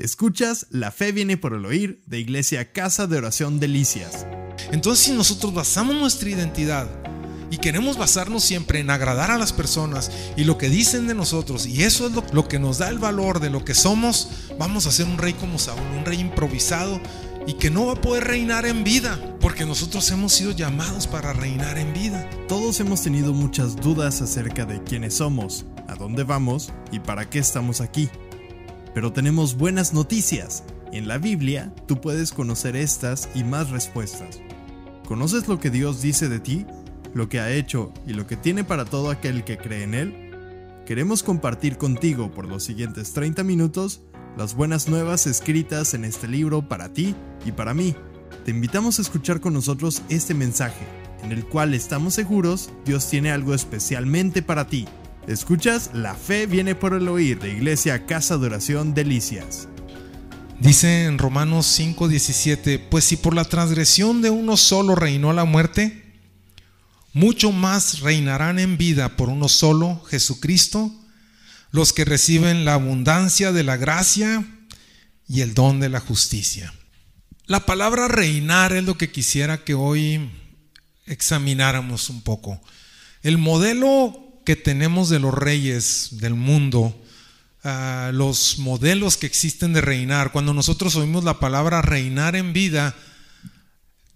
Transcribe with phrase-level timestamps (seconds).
[0.00, 4.26] Escuchas La fe viene por el oír de Iglesia Casa de Oración Delicias.
[4.72, 6.88] Entonces si nosotros basamos nuestra identidad
[7.50, 11.66] y queremos basarnos siempre en agradar a las personas y lo que dicen de nosotros,
[11.66, 14.90] y eso es lo, que nos da el valor de lo que somos, vamos a
[14.90, 16.98] ser un rey como Saúl, un rey improvisado
[17.46, 21.34] y que no va a poder reinar en vida, porque nosotros hemos sido llamados para
[21.34, 22.26] reinar en vida.
[22.48, 27.38] Todos hemos tenido muchas dudas acerca de quiénes somos, a dónde vamos y para qué
[27.38, 28.08] estamos aquí.
[28.94, 30.64] Pero tenemos buenas noticias.
[30.92, 34.40] En la Biblia tú puedes conocer estas y más respuestas.
[35.06, 36.66] ¿Conoces lo que Dios dice de ti?
[37.14, 40.30] ¿Lo que ha hecho y lo que tiene para todo aquel que cree en Él?
[40.86, 44.02] Queremos compartir contigo por los siguientes 30 minutos
[44.36, 47.14] las buenas nuevas escritas en este libro para ti
[47.44, 47.94] y para mí.
[48.44, 50.86] Te invitamos a escuchar con nosotros este mensaje,
[51.22, 54.86] en el cual estamos seguros Dios tiene algo especialmente para ti.
[55.30, 59.68] Escuchas La fe viene por el oír de Iglesia Casa de Oración Delicias.
[60.58, 66.16] Dice en Romanos 5:17, pues si por la transgresión de uno solo reinó la muerte,
[67.12, 70.92] mucho más reinarán en vida por uno solo, Jesucristo,
[71.70, 74.44] los que reciben la abundancia de la gracia
[75.28, 76.74] y el don de la justicia.
[77.46, 80.28] La palabra reinar es lo que quisiera que hoy
[81.06, 82.60] examináramos un poco.
[83.22, 86.98] El modelo que tenemos de los reyes del mundo,
[87.64, 92.94] ah, los modelos que existen de reinar, cuando nosotros oímos la palabra reinar en vida,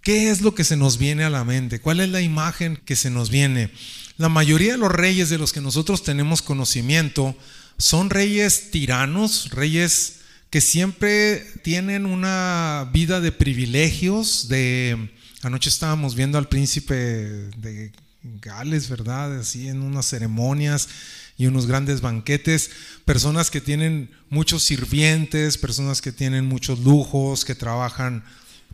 [0.02, 1.80] ¿qué es lo que se nos viene a la mente?
[1.80, 3.70] ¿Cuál es la imagen que se nos viene?
[4.16, 7.36] La mayoría de los reyes de los que nosotros tenemos conocimiento
[7.78, 15.10] son reyes tiranos, reyes que siempre tienen una vida de privilegios, de...
[15.42, 17.92] Anoche estábamos viendo al príncipe de
[18.24, 19.38] Gales, ¿verdad?
[19.38, 20.88] Así en unas ceremonias
[21.36, 22.70] y unos grandes banquetes,
[23.04, 28.24] personas que tienen muchos sirvientes, personas que tienen muchos lujos, que trabajan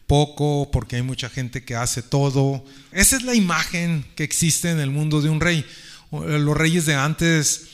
[0.07, 2.65] poco porque hay mucha gente que hace todo.
[2.93, 5.65] Esa es la imagen que existe en el mundo de un rey.
[6.11, 7.67] Los reyes de antes,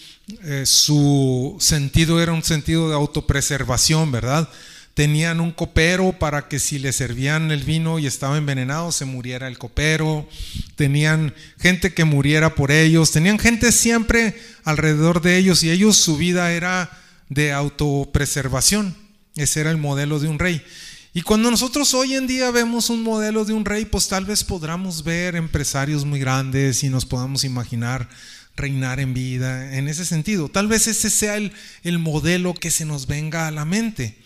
[0.44, 4.48] eh, su sentido era un sentido de autopreservación, ¿verdad?
[4.96, 9.46] Tenían un copero para que si le servían el vino y estaba envenenado se muriera
[9.46, 10.26] el copero,
[10.74, 14.34] tenían gente que muriera por ellos, tenían gente siempre
[14.64, 16.90] alrededor de ellos y ellos su vida era
[17.28, 18.96] de autopreservación.
[19.34, 20.64] Ese era el modelo de un rey.
[21.12, 24.44] Y cuando nosotros hoy en día vemos un modelo de un rey, pues tal vez
[24.44, 28.08] podamos ver empresarios muy grandes y nos podamos imaginar
[28.56, 30.48] reinar en vida en ese sentido.
[30.48, 31.52] Tal vez ese sea el,
[31.82, 34.24] el modelo que se nos venga a la mente.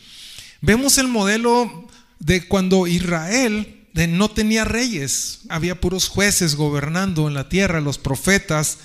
[0.63, 1.89] Vemos el modelo
[2.19, 8.77] de cuando Israel no tenía reyes, había puros jueces gobernando en la tierra, los profetas.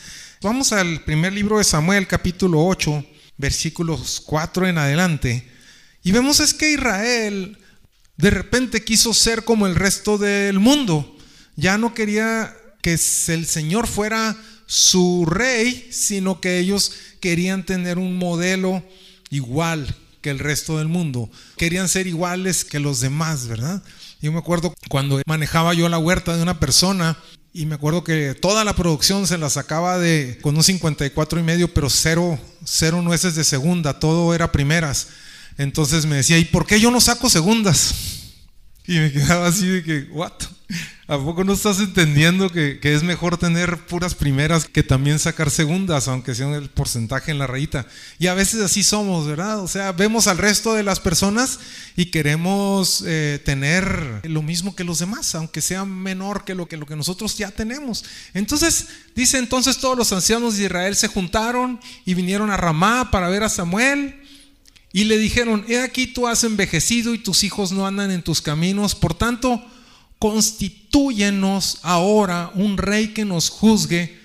[0.41, 3.05] Vamos al primer libro de Samuel, capítulo 8,
[3.37, 5.49] versículos 4 en adelante.
[6.01, 7.57] Y vemos es que Israel
[8.15, 11.17] de repente quiso ser como el resto del mundo.
[11.57, 18.17] Ya no quería que el Señor fuera su rey, sino que ellos querían tener un
[18.17, 18.81] modelo
[19.29, 19.93] igual
[20.25, 21.29] que el resto del mundo.
[21.55, 23.83] Querían ser iguales que los demás, ¿verdad?
[24.23, 27.15] Yo me acuerdo cuando manejaba yo la huerta de una persona
[27.53, 31.43] y me acuerdo que toda la producción se la sacaba de con un 54 y
[31.43, 35.09] medio, pero cero, cero nueces de segunda, todo era primeras.
[35.59, 37.93] Entonces me decía, ¿y por qué yo no saco segundas?
[38.87, 40.33] Y me quedaba así de que, ¿what?
[41.07, 46.07] ¿A poco no estás entendiendo que, es mejor tener puras primeras que también sacar segundas,
[46.07, 47.85] aunque sea el porcentaje en la rayita?
[48.17, 49.59] Y a veces así somos, ¿verdad?
[49.59, 51.59] O sea, vemos al resto de las personas
[51.95, 56.77] y queremos eh, tener lo mismo que los demás, aunque sea menor que lo que,
[56.77, 58.03] lo que nosotros ya tenemos.
[58.33, 63.29] Entonces, dice entonces todos los ancianos de Israel se juntaron y vinieron a Ramá para
[63.29, 64.24] ver a Samuel.
[64.95, 68.41] Y le dijeron, he aquí tú has envejecido y tus hijos no andan en tus
[68.41, 69.61] caminos, por tanto,
[70.19, 74.17] constitúyenos ahora un rey que nos juzgue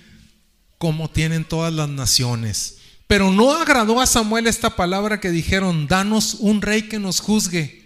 [0.78, 2.76] como tienen todas las naciones.
[3.08, 7.84] Pero no agradó a Samuel esta palabra que dijeron, danos un rey que nos juzgue.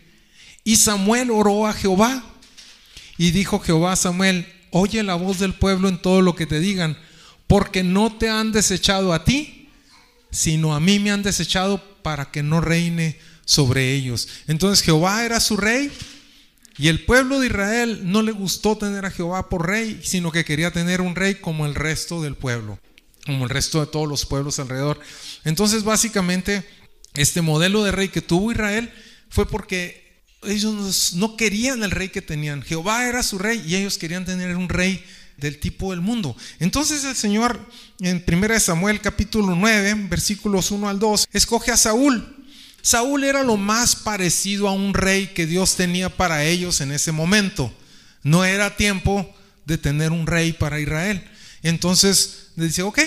[0.62, 2.22] Y Samuel oró a Jehová.
[3.16, 6.60] Y dijo Jehová a Samuel, oye la voz del pueblo en todo lo que te
[6.60, 6.98] digan,
[7.46, 9.70] porque no te han desechado a ti,
[10.30, 14.28] sino a mí me han desechado para que no reine sobre ellos.
[14.46, 15.90] Entonces Jehová era su rey
[16.76, 20.44] y el pueblo de Israel no le gustó tener a Jehová por rey, sino que
[20.44, 22.78] quería tener un rey como el resto del pueblo,
[23.24, 25.00] como el resto de todos los pueblos alrededor.
[25.44, 26.68] Entonces, básicamente,
[27.14, 28.92] este modelo de rey que tuvo Israel
[29.30, 32.60] fue porque ellos no querían el rey que tenían.
[32.60, 35.02] Jehová era su rey y ellos querían tener un rey
[35.36, 36.36] del tipo del mundo.
[36.58, 37.60] Entonces el Señor
[38.00, 42.44] en 1 Samuel capítulo 9, versículos 1 al 2, escoge a Saúl
[42.84, 47.12] Saúl era lo más parecido a un rey que Dios tenía para ellos en ese
[47.12, 47.72] momento.
[48.22, 49.34] No era tiempo
[49.64, 51.26] de tener un rey para Israel.
[51.62, 52.98] Entonces dice, ok,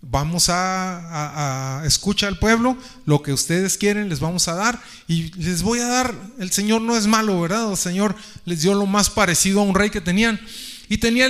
[0.00, 5.62] vamos a, escuchar al pueblo, lo que ustedes quieren les vamos a dar y les
[5.62, 7.72] voy a dar, el Señor no es malo, ¿verdad?
[7.72, 8.16] El Señor
[8.46, 10.40] les dio lo más parecido a un rey que tenían.
[10.88, 11.28] Y tenía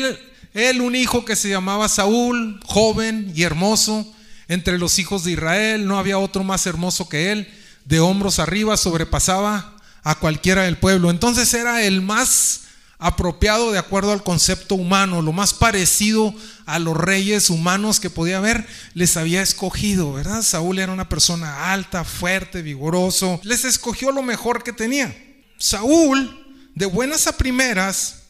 [0.54, 4.10] él un hijo que se llamaba Saúl, joven y hermoso,
[4.48, 7.48] entre los hijos de Israel, no había otro más hermoso que él,
[7.84, 11.10] de hombros arriba sobrepasaba a cualquiera del pueblo.
[11.10, 12.62] Entonces era el más
[12.98, 16.34] apropiado de acuerdo al concepto humano, lo más parecido
[16.66, 20.42] a los reyes humanos que podía haber, les había escogido, ¿verdad?
[20.42, 25.14] Saúl era una persona alta, fuerte, vigoroso, les escogió lo mejor que tenía.
[25.58, 28.23] Saúl, de buenas a primeras,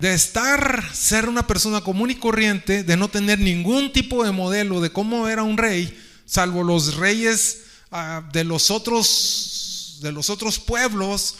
[0.00, 4.80] de estar, ser una persona común y corriente, de no tener ningún tipo de modelo
[4.80, 10.58] de cómo era un rey, salvo los reyes ah, de los otros de los otros
[10.58, 11.36] pueblos,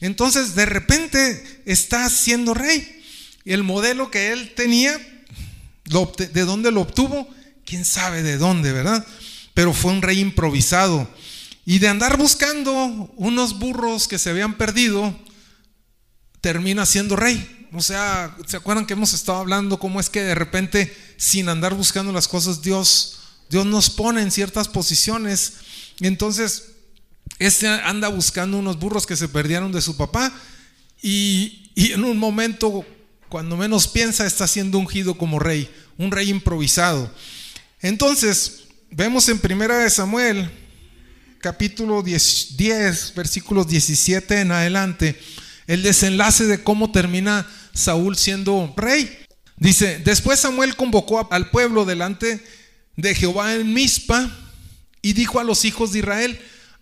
[0.00, 3.02] entonces de repente está siendo rey.
[3.44, 4.96] Y el modelo que él tenía,
[5.84, 7.28] ¿de dónde lo obtuvo?
[7.64, 9.04] Quién sabe de dónde, ¿verdad?
[9.52, 11.08] Pero fue un rey improvisado.
[11.66, 15.18] Y de andar buscando unos burros que se habían perdido,
[16.40, 17.63] termina siendo rey.
[17.74, 21.74] O sea, ¿se acuerdan que hemos estado hablando cómo es que de repente, sin andar
[21.74, 23.18] buscando las cosas, Dios,
[23.50, 25.54] Dios nos pone en ciertas posiciones?
[25.98, 26.66] Entonces,
[27.40, 30.32] este anda buscando unos burros que se perdieron de su papá
[31.02, 32.86] y, y en un momento,
[33.28, 35.68] cuando menos piensa, está siendo ungido como rey,
[35.98, 37.12] un rey improvisado.
[37.80, 40.48] Entonces, vemos en Primera de Samuel,
[41.40, 45.20] capítulo 10, 10 versículos 17 en adelante,
[45.66, 49.18] el desenlace de cómo termina Saúl siendo rey.
[49.56, 52.42] Dice, después Samuel convocó al pueblo delante
[52.96, 54.30] de Jehová en Mizpa
[55.02, 56.40] y dijo a los hijos de Israel,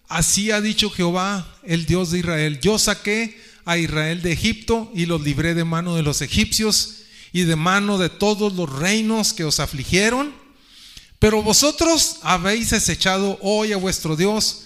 [0.08, 5.06] así ha dicho Jehová, el Dios de Israel, yo saqué a Israel de Egipto y
[5.06, 7.02] los libré de mano de los egipcios
[7.32, 10.34] y de mano de todos los reinos que os afligieron.
[11.18, 14.64] Pero vosotros habéis desechado hoy a vuestro Dios,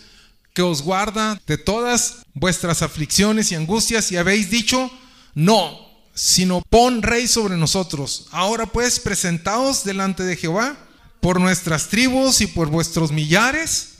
[0.54, 4.90] que os guarda de todas vuestras aflicciones y angustias, y habéis dicho,
[5.34, 5.85] no,
[6.16, 8.26] sino pon rey sobre nosotros.
[8.30, 10.74] Ahora pues, presentaos delante de Jehová
[11.20, 13.96] por nuestras tribus y por vuestros millares.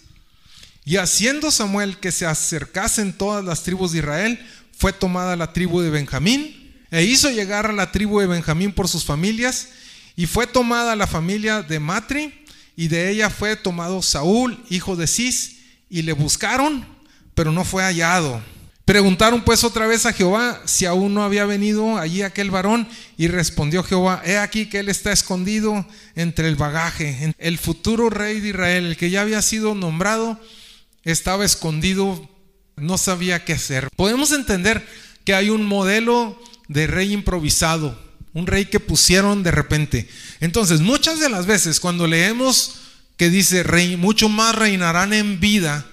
[0.87, 5.83] Y haciendo Samuel que se acercasen todas las tribus de Israel, fue tomada la tribu
[5.83, 9.69] de Benjamín, e hizo llegar a la tribu de Benjamín por sus familias,
[10.17, 12.33] y fue tomada la familia de Matri,
[12.77, 15.57] y de ella fue tomado Saúl, hijo de Cis,
[15.91, 16.87] y le buscaron,
[17.35, 18.41] pero no fue hallado.
[18.87, 22.87] Preguntaron pues otra vez a Jehová si aún no había venido allí aquel varón
[23.19, 25.85] y respondió Jehová, he aquí que él está escondido
[26.15, 27.35] entre el bagaje.
[27.39, 30.41] El futuro rey de Israel, el que ya había sido nombrado,
[31.03, 32.31] estaba escondido,
[32.77, 33.89] no sabía qué hacer.
[33.97, 34.87] Podemos entender
[35.25, 38.01] que hay un modelo de rey improvisado,
[38.35, 40.09] un rey que pusieron de repente.
[40.39, 42.77] Entonces, muchas de las veces cuando leemos
[43.17, 45.87] que dice rey, mucho más reinarán en vida,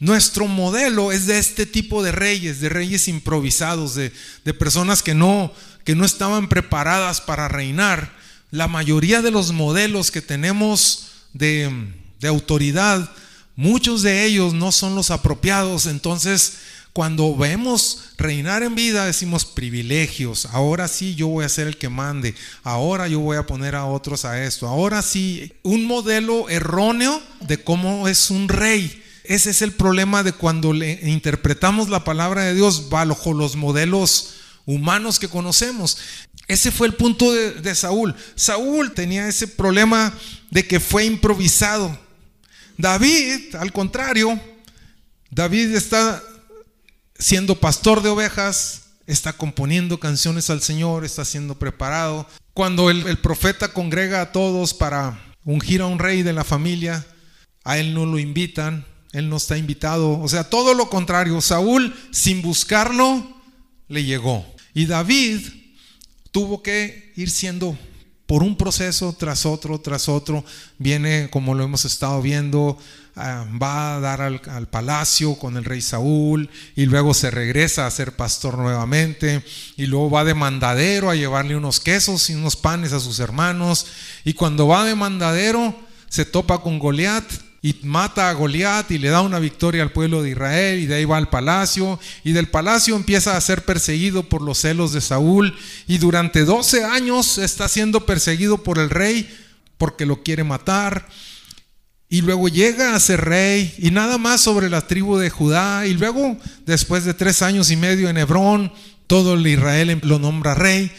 [0.00, 4.10] nuestro modelo es de este tipo de reyes, de reyes improvisados, de,
[4.54, 5.52] personas que no,
[5.84, 8.18] que no estaban preparadas para reinar.
[8.50, 11.70] La mayoría de los modelos que tenemos de,
[12.18, 13.12] de autoridad,
[13.56, 15.84] muchos de ellos no son los apropiados.
[15.84, 16.54] Entonces,
[16.94, 20.46] cuando vemos reinar en vida, decimos privilegios.
[20.46, 22.34] Ahora sí yo voy a ser el que mande.
[22.62, 24.66] Ahora yo voy a poner a otros a esto.
[24.66, 29.04] Ahora sí, un modelo erróneo de cómo es un rey.
[29.30, 34.30] Ese es el problema de cuando le interpretamos la palabra de Dios bajo los modelos
[34.66, 35.98] humanos que conocemos.
[36.48, 38.16] Ese fue el punto de, Saúl.
[38.34, 40.12] Saúl tenía ese problema
[40.50, 41.96] de que fue improvisado.
[42.76, 44.40] David, al contrario,
[45.30, 46.20] David está
[47.16, 52.26] siendo pastor de ovejas, está componiendo canciones al Señor, está siendo preparado.
[52.52, 57.06] Cuando el profeta congrega a todos para ungir a un rey de la familia,
[57.62, 60.20] a él no lo invitan, él no está invitado.
[60.20, 61.40] O sea, todo lo contrario.
[61.40, 63.36] Saúl, sin buscarlo,
[63.88, 64.46] le llegó.
[64.74, 65.40] Y David
[66.30, 67.76] tuvo que ir siendo
[68.26, 70.44] por un proceso tras otro, tras otro.
[70.78, 72.78] Viene, como lo hemos estado viendo,
[73.16, 77.86] ah, va a dar al, al, palacio con el rey Saúl y luego se regresa
[77.86, 79.42] a ser pastor nuevamente
[79.76, 83.88] y luego va de mandadero a llevarle unos quesos y unos panes a sus hermanos.
[84.24, 85.74] Y cuando va de mandadero,
[86.08, 87.24] se topa con Goliat
[87.62, 90.94] y mata a Goliat y le da una victoria al pueblo de Israel y de
[90.94, 95.02] ahí va al palacio y del palacio empieza a ser perseguido por los celos de
[95.02, 95.54] Saúl
[95.86, 99.28] y durante 12 años está siendo perseguido por el rey
[99.76, 101.06] porque lo quiere matar
[102.08, 105.92] y luego llega a ser rey y nada más sobre la tribu de Judá y
[105.92, 108.72] luego después de tres años y medio en Hebrón,
[109.06, 110.90] todo el Israel lo nombra rey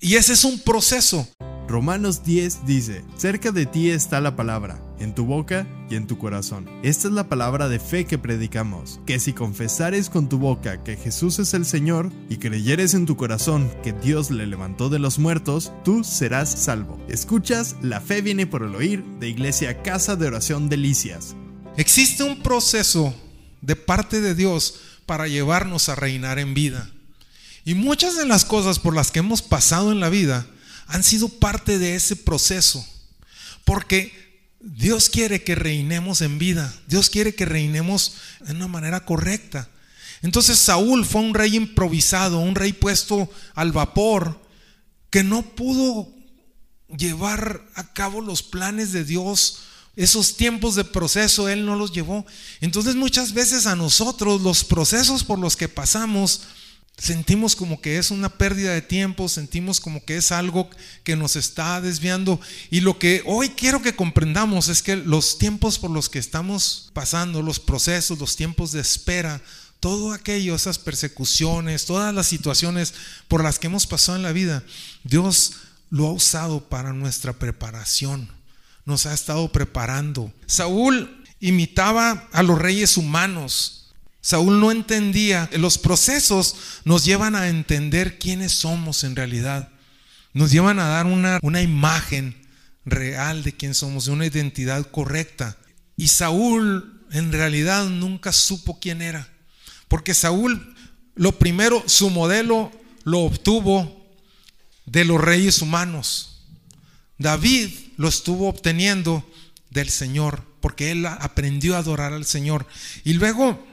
[0.00, 1.28] y ese es un proceso.
[1.68, 6.16] Romanos 10 dice, cerca de ti está la palabra, en tu boca y en tu
[6.16, 6.66] corazón.
[6.82, 10.96] Esta es la palabra de fe que predicamos, que si confesares con tu boca que
[10.96, 15.18] Jesús es el Señor y creyeres en tu corazón que Dios le levantó de los
[15.18, 16.98] muertos, tú serás salvo.
[17.06, 21.36] Escuchas, la fe viene por el oír de Iglesia Casa de Oración Delicias.
[21.76, 23.14] Existe un proceso
[23.60, 26.90] de parte de Dios para llevarnos a reinar en vida.
[27.66, 30.46] Y muchas de las cosas por las que hemos pasado en la vida,
[30.88, 32.84] han sido parte de ese proceso.
[33.64, 34.12] Porque
[34.60, 36.74] Dios quiere que reinemos en vida.
[36.88, 39.68] Dios quiere que reinemos de una manera correcta.
[40.22, 44.40] Entonces Saúl fue un rey improvisado, un rey puesto al vapor,
[45.10, 46.08] que no pudo
[46.96, 49.60] llevar a cabo los planes de Dios.
[49.94, 52.26] Esos tiempos de proceso Él no los llevó.
[52.60, 56.42] Entonces muchas veces a nosotros los procesos por los que pasamos
[56.98, 60.68] sentimos como que es una pérdida de tiempo, sentimos como que es algo
[61.04, 62.40] que nos está desviando.
[62.70, 66.90] Y lo que hoy quiero que comprendamos es que los tiempos por los que estamos
[66.92, 69.40] pasando, los procesos, los tiempos de espera,
[69.80, 72.94] todo aquello, esas persecuciones, todas las situaciones
[73.28, 74.64] por las que hemos pasado en la vida,
[75.04, 75.52] Dios
[75.90, 78.28] lo ha usado para nuestra preparación,
[78.84, 80.32] nos ha estado preparando.
[80.46, 83.77] Saúl imitaba a los reyes humanos,
[84.20, 85.48] Saúl no entendía.
[85.52, 89.70] Los procesos nos llevan a entender quiénes somos en realidad.
[90.32, 92.36] Nos llevan a dar una, una imagen
[92.84, 95.56] real de quién somos, de una identidad correcta.
[95.96, 99.28] Y Saúl en realidad nunca supo quién era.
[99.88, 100.74] Porque Saúl,
[101.14, 102.70] lo primero, su modelo
[103.04, 104.06] lo obtuvo
[104.86, 106.46] de los reyes humanos.
[107.18, 109.28] David lo estuvo obteniendo
[109.70, 112.66] del Señor, porque él aprendió a adorar al Señor.
[113.04, 113.66] Y luego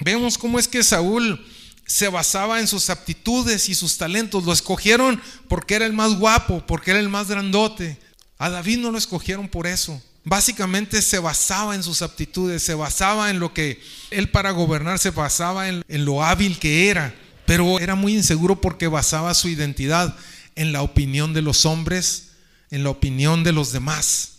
[0.00, 1.44] Vemos cómo es que Saúl
[1.86, 4.44] se basaba en sus aptitudes y sus talentos.
[4.44, 7.98] Lo escogieron porque era el más guapo, porque era el más grandote.
[8.38, 10.00] A David no lo escogieron por eso.
[10.24, 13.80] Básicamente se basaba en sus aptitudes, se basaba en lo que
[14.10, 17.14] él para gobernar se basaba en, en lo hábil que era.
[17.44, 20.16] Pero era muy inseguro porque basaba su identidad
[20.54, 22.28] en la opinión de los hombres,
[22.70, 24.34] en la opinión de los demás.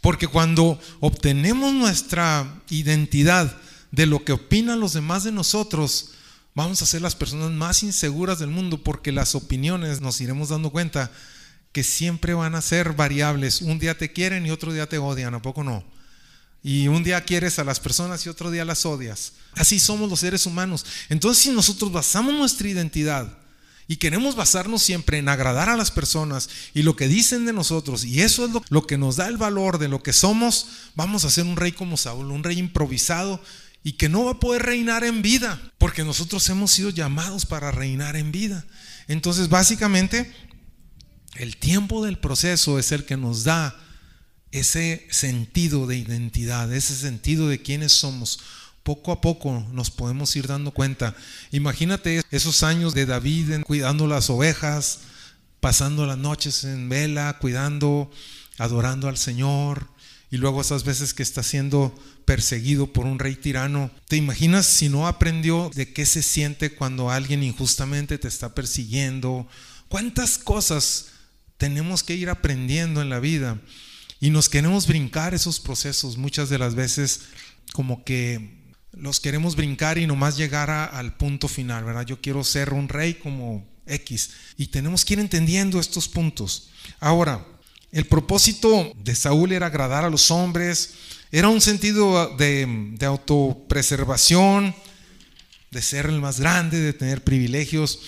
[0.00, 3.58] Porque cuando obtenemos nuestra identidad
[3.94, 6.10] de lo que opinan los demás de nosotros,
[6.54, 10.70] vamos a ser las personas más inseguras del mundo porque las opiniones nos iremos dando
[10.70, 11.12] cuenta
[11.70, 13.62] que siempre van a ser variables.
[13.62, 15.84] Un día te quieren y otro día te odian, ¿a poco no?
[16.62, 19.34] Y un día quieres a las personas y otro día las odias.
[19.52, 20.84] Así somos los seres humanos.
[21.08, 23.38] Entonces si nosotros basamos nuestra identidad
[23.86, 28.04] y queremos basarnos siempre en agradar a las personas y lo que dicen de nosotros,
[28.04, 31.24] y eso es lo, lo que nos da el valor de lo que somos, vamos
[31.24, 33.40] a ser un rey como Saúl, un rey improvisado
[33.84, 37.70] y que no va a poder reinar en vida, porque nosotros hemos sido llamados para
[37.70, 38.64] reinar en vida.
[39.08, 40.32] Entonces, básicamente,
[41.36, 43.78] el tiempo del proceso es el que nos da
[44.52, 48.40] ese sentido de identidad, ese sentido de quiénes somos.
[48.84, 51.14] Poco a poco nos podemos ir dando cuenta.
[51.52, 55.00] Imagínate esos años de David cuidando las ovejas,
[55.60, 58.10] pasando las noches en vela, cuidando,
[58.56, 59.88] adorando al Señor,
[60.30, 63.90] y luego esas veces que está siendo perseguido por un rey tirano.
[64.08, 69.46] ¿Te imaginas si no aprendió de qué se siente cuando alguien injustamente te está persiguiendo?
[69.88, 71.06] ¿Cuántas cosas
[71.56, 73.60] tenemos que ir aprendiendo en la vida?
[74.20, 77.20] Y nos queremos brincar esos procesos muchas de las veces
[77.72, 78.62] como que
[78.92, 82.06] los queremos brincar y nomás llegar al punto final, ¿verdad?
[82.06, 84.30] Yo quiero ser un rey como X.
[84.56, 86.70] Y tenemos que ir entendiendo estos puntos.
[87.00, 87.44] Ahora,
[87.92, 90.94] el propósito de Saúl era agradar a los hombres,
[91.36, 94.72] era un sentido de, autopreservación,
[95.72, 97.98] de ser el más grande, de tener privilegios.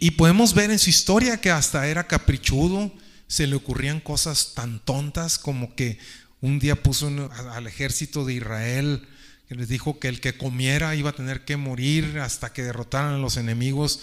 [0.00, 2.92] Y podemos ver en su historia que hasta era caprichudo,
[3.26, 5.98] se le ocurrían cosas tan tontas como que
[6.42, 7.10] un día puso
[7.52, 9.08] al ejército de Israel,
[9.48, 13.14] que les dijo que el que comiera iba a tener que morir hasta que derrotaran
[13.14, 14.00] a los enemigos.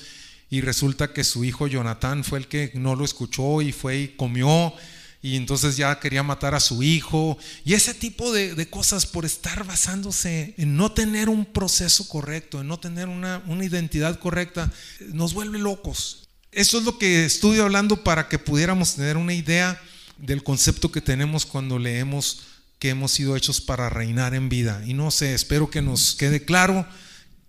[0.49, 4.07] Y resulta que su hijo Jonatán fue el que no lo escuchó y fue y
[4.07, 4.73] comió
[5.21, 9.65] y entonces ya quería matar a su hijo y ese tipo de, cosas por estar
[9.65, 14.71] basándose en no tener un proceso correcto, en no tener una, una identidad correcta,
[15.13, 16.27] nos vuelve locos.
[16.51, 19.79] Eso es lo que estoy hablando para que pudiéramos tener una idea
[20.17, 22.41] del concepto que tenemos cuando leemos
[22.79, 24.81] que hemos sido hechos para reinar en vida.
[24.87, 26.87] Y no sé, espero que nos quede claro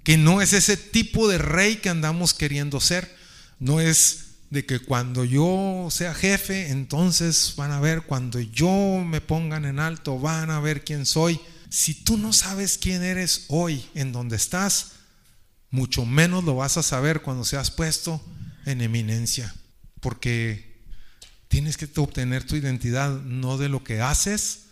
[0.05, 3.17] que no es ese tipo de rey que andamos queriendo ser,
[3.59, 9.23] no es de que cuando yo sea jefe, entonces van a ver, cuando yo me
[9.23, 11.41] pongan en alto, van a ver quién soy.
[11.71, 14.93] Si tú no sabes quién eres hoy en donde estás,
[15.71, 18.23] mucho menos lo vas a saber cuando seas puesto
[18.67, 19.55] en eminencia,
[20.01, 20.85] porque
[21.49, 24.65] tienes que obtener tu identidad no de lo que haces,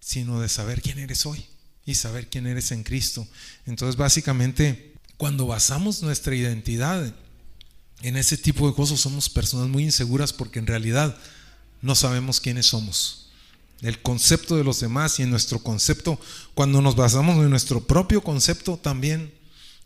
[0.00, 1.46] sino de saber quién eres hoy
[1.86, 3.26] y saber quién eres en Cristo.
[3.64, 7.14] Entonces, básicamente, cuando basamos nuestra identidad
[8.04, 11.16] en ese tipo de cosas, somos personas muy inseguras porque en realidad
[11.80, 13.30] no sabemos quiénes somos.
[13.80, 16.20] El concepto de los demás y en nuestro concepto,
[16.54, 19.32] cuando nos basamos en nuestro propio concepto, también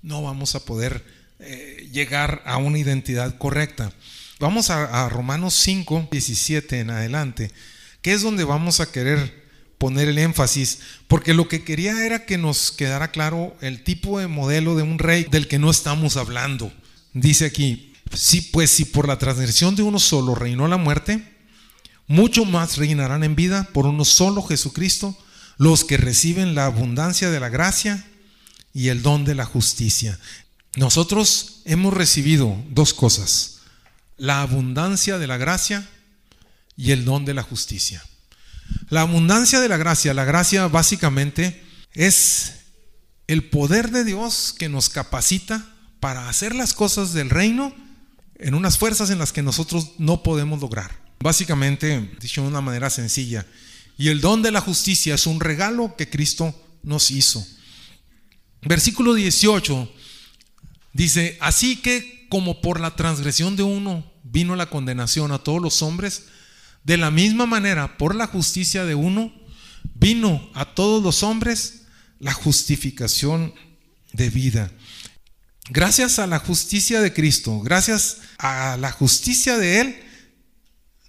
[0.02, 1.04] no vamos a poder
[1.38, 3.92] eh, llegar a una identidad correcta.
[4.40, 7.52] Vamos a, a Romanos 5, 17 en adelante,
[8.02, 9.46] que es donde vamos a querer
[9.78, 14.26] poner el énfasis, porque lo que quería era que nos quedara claro el tipo de
[14.26, 16.72] modelo de un rey del que no estamos hablando.
[17.14, 21.36] Dice aquí, sí, pues si por la transgresión de uno solo reinó la muerte,
[22.06, 25.16] mucho más reinarán en vida por uno solo Jesucristo
[25.58, 28.06] los que reciben la abundancia de la gracia
[28.72, 30.18] y el don de la justicia.
[30.76, 33.58] Nosotros hemos recibido dos cosas,
[34.16, 35.88] la abundancia de la gracia
[36.76, 38.02] y el don de la justicia.
[38.88, 41.62] La abundancia de la gracia, la gracia básicamente
[41.92, 42.52] es
[43.26, 45.66] el poder de Dios que nos capacita
[46.00, 47.74] para hacer las cosas del reino
[48.38, 50.90] en unas fuerzas en las que nosotros no podemos lograr.
[51.21, 53.47] Básicamente, dicho de una manera sencilla,
[53.97, 56.54] y el don de la justicia es un regalo que Cristo
[56.85, 57.45] nos hizo.
[58.62, 59.92] Versículo 18
[60.92, 65.83] dice, así que como por la transgresión de uno vino la condenación a todos los
[65.83, 66.25] hombres,
[66.85, 69.33] de la misma manera, por la justicia de uno,
[69.95, 71.83] vino a todos los hombres
[72.21, 73.54] la justificación
[74.12, 74.71] de vida.
[75.70, 79.96] Gracias a la justicia de Cristo, gracias a la justicia de Él,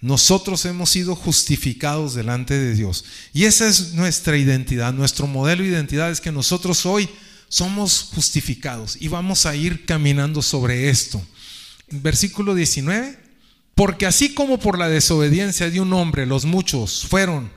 [0.01, 3.05] nosotros hemos sido justificados delante de Dios.
[3.33, 7.09] Y esa es nuestra identidad, nuestro modelo de identidad es que nosotros hoy
[7.47, 11.21] somos justificados y vamos a ir caminando sobre esto.
[11.89, 13.29] Versículo 19
[13.79, 17.49] porque así como por la desobediencia de un hombre los muchos fueron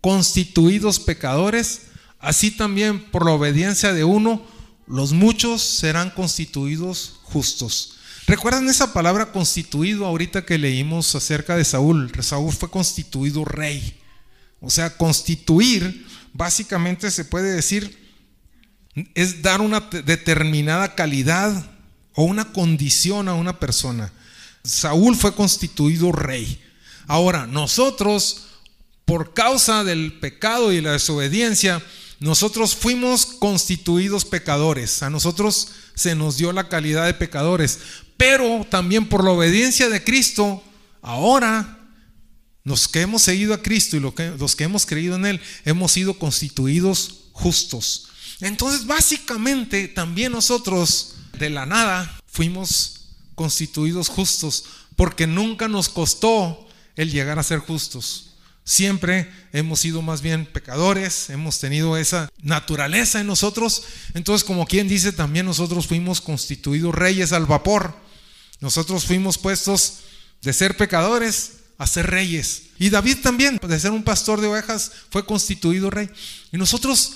[0.00, 1.88] constituidos pecadores,
[2.20, 4.40] así también por la obediencia de uno
[4.88, 7.98] los muchos serán constituidos justos.
[8.26, 12.10] ¿Recuerdan esa palabra constituido ahorita que leímos acerca de Saúl?
[12.20, 13.98] Saúl fue constituido rey.
[14.60, 18.08] O sea, constituir básicamente se puede decir
[19.14, 21.70] es dar una determinada calidad
[22.14, 24.12] o una condición a una persona.
[24.64, 26.60] Saúl fue constituido rey.
[27.06, 28.48] Ahora, nosotros,
[29.04, 31.82] por causa del pecado y la desobediencia,
[32.20, 35.02] nosotros fuimos constituidos pecadores.
[35.02, 37.78] A nosotros se nos dio la calidad de pecadores.
[38.16, 40.62] Pero también por la obediencia de Cristo,
[41.00, 41.78] ahora
[42.64, 46.18] los que hemos seguido a Cristo y los que hemos creído en Él, hemos sido
[46.18, 48.08] constituidos justos.
[48.40, 52.94] Entonces, básicamente, también nosotros de la nada fuimos
[53.34, 54.64] constituidos justos,
[54.96, 58.27] porque nunca nos costó el llegar a ser justos.
[58.68, 63.84] Siempre hemos sido más bien pecadores, hemos tenido esa naturaleza en nosotros.
[64.12, 67.98] Entonces, como quien dice, también nosotros fuimos constituidos reyes al vapor.
[68.60, 70.00] Nosotros fuimos puestos
[70.42, 72.64] de ser pecadores a ser reyes.
[72.78, 76.10] Y David también, de ser un pastor de ovejas, fue constituido rey.
[76.52, 77.14] Y nosotros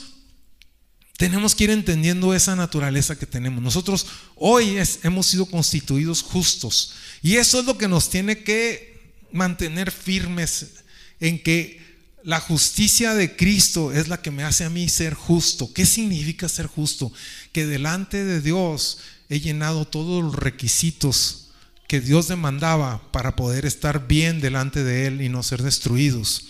[1.18, 3.62] tenemos que ir entendiendo esa naturaleza que tenemos.
[3.62, 9.90] Nosotros hoy hemos sido constituidos justos y eso es lo que nos tiene que mantener
[9.90, 10.81] firmes
[11.22, 11.80] en que
[12.24, 15.72] la justicia de Cristo es la que me hace a mí ser justo.
[15.72, 17.12] ¿Qué significa ser justo?
[17.52, 21.48] Que delante de Dios he llenado todos los requisitos
[21.88, 26.46] que Dios demandaba para poder estar bien delante de Él y no ser destruidos.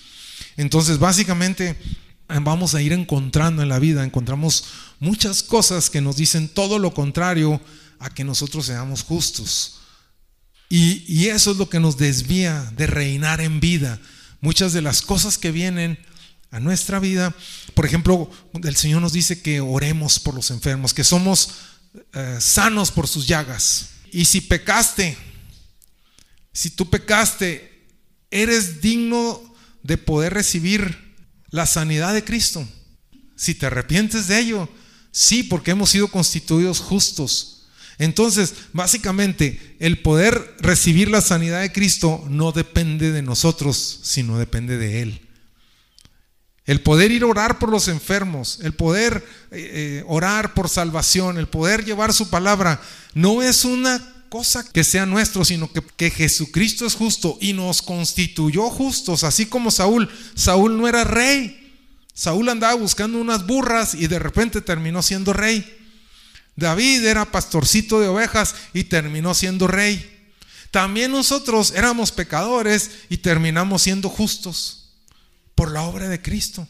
[0.56, 1.76] Entonces, básicamente,
[2.28, 4.64] vamos a ir encontrando en la vida, encontramos
[5.00, 7.60] muchas cosas que nos dicen todo lo contrario
[7.98, 9.80] a que nosotros seamos justos.
[10.68, 14.00] Y, eso es lo que nos desvía de reinar en vida.
[14.42, 15.98] Muchas de las cosas que vienen
[16.50, 17.34] a nuestra vida,
[17.74, 18.28] por ejemplo,
[18.62, 21.50] el Señor nos dice que oremos por los enfermos, que somos
[22.12, 23.90] eh, sanos por sus llagas.
[24.10, 25.16] Y si pecaste,
[26.52, 27.86] si tú pecaste,
[28.32, 29.40] eres digno
[29.84, 31.14] de poder recibir
[31.50, 32.66] la sanidad de Cristo.
[33.36, 34.68] Si te arrepientes de ello,
[35.12, 37.51] sí, porque hemos sido constituidos justos.
[38.02, 44.76] Entonces, básicamente, el poder recibir la sanidad de Cristo no depende de nosotros, sino depende
[44.76, 45.20] de Él.
[46.64, 51.38] El poder ir a orar por los enfermos, el poder eh, eh, orar por salvación,
[51.38, 52.80] el poder llevar su palabra,
[53.14, 57.82] no es una cosa que sea nuestro, sino que, que Jesucristo es justo y nos
[57.82, 60.10] constituyó justos, así como Saúl.
[60.34, 61.72] Saúl no era rey.
[62.12, 65.81] Saúl andaba buscando unas burras y de repente terminó siendo rey.
[66.56, 70.08] David era pastorcito de ovejas y terminó siendo rey.
[70.70, 74.94] También nosotros éramos pecadores y terminamos siendo justos
[75.54, 76.66] por la obra de Cristo.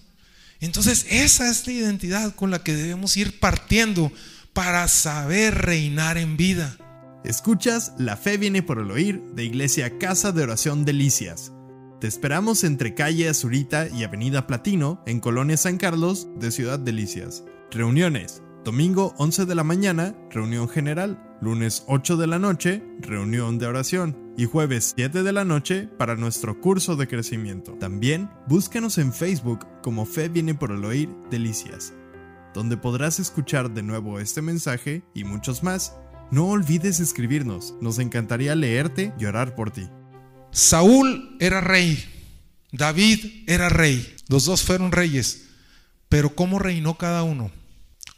[0.60, 4.12] Entonces esa es la identidad con la que debemos ir partiendo
[4.52, 6.76] para saber reinar en vida.
[7.24, 11.52] Escuchas La Fe viene por el oír de Iglesia Casa de Oración Delicias.
[12.00, 17.44] Te esperamos entre calle Azurita y Avenida Platino en Colonia San Carlos de Ciudad Delicias.
[17.70, 18.41] Reuniones.
[18.64, 21.20] Domingo 11 de la mañana, reunión general.
[21.40, 24.16] Lunes 8 de la noche, reunión de oración.
[24.36, 27.72] Y jueves 7 de la noche para nuestro curso de crecimiento.
[27.72, 31.92] También búscanos en Facebook como Fe viene por el oír Delicias,
[32.54, 35.96] donde podrás escuchar de nuevo este mensaje y muchos más.
[36.30, 39.88] No olvides escribirnos, nos encantaría leerte y orar por ti.
[40.52, 41.98] Saúl era rey,
[42.70, 45.48] David era rey, los dos fueron reyes,
[46.08, 47.50] pero ¿cómo reinó cada uno?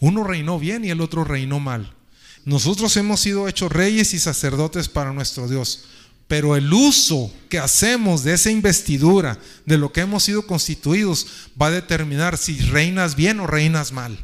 [0.04, 1.94] Uno reinó bien y el otro reinó mal.
[2.44, 5.86] Nosotros hemos sido hechos reyes y sacerdotes para nuestro Dios,
[6.28, 11.26] pero el uso que hacemos de esa investidura, de lo que hemos sido constituidos,
[11.60, 14.22] va a determinar si reinas bien o reinas mal.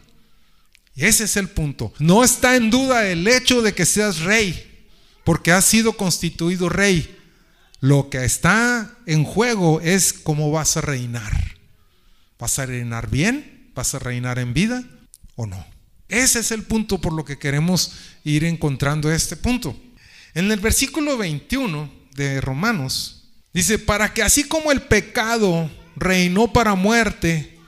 [0.96, 1.94] Ese es el punto.
[1.98, 4.86] No está en duda el hecho de que seas rey,
[5.24, 7.16] porque has sido constituido rey.
[7.80, 11.56] Lo que está en juego es cómo vas a reinar.
[12.38, 13.70] ¿Vas a reinar bien?
[13.74, 14.84] ¿Vas a reinar en vida
[15.36, 15.69] o no?
[16.10, 17.92] Ese es el punto por lo que queremos
[18.24, 19.76] ir encontrando este punto.
[20.34, 26.74] En el versículo 21 de Romanos dice, para que así como el pecado reinó para
[26.74, 27.58] muerte,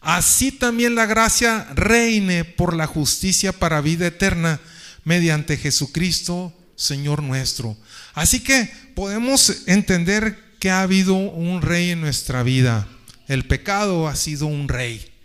[0.00, 4.60] así también la gracia reine por la justicia para vida eterna
[5.04, 7.76] mediante Jesucristo, Señor nuestro.
[8.12, 12.86] Así que podemos entender que ha habido un rey en nuestra vida.
[13.28, 15.15] El pecado ha sido un rey.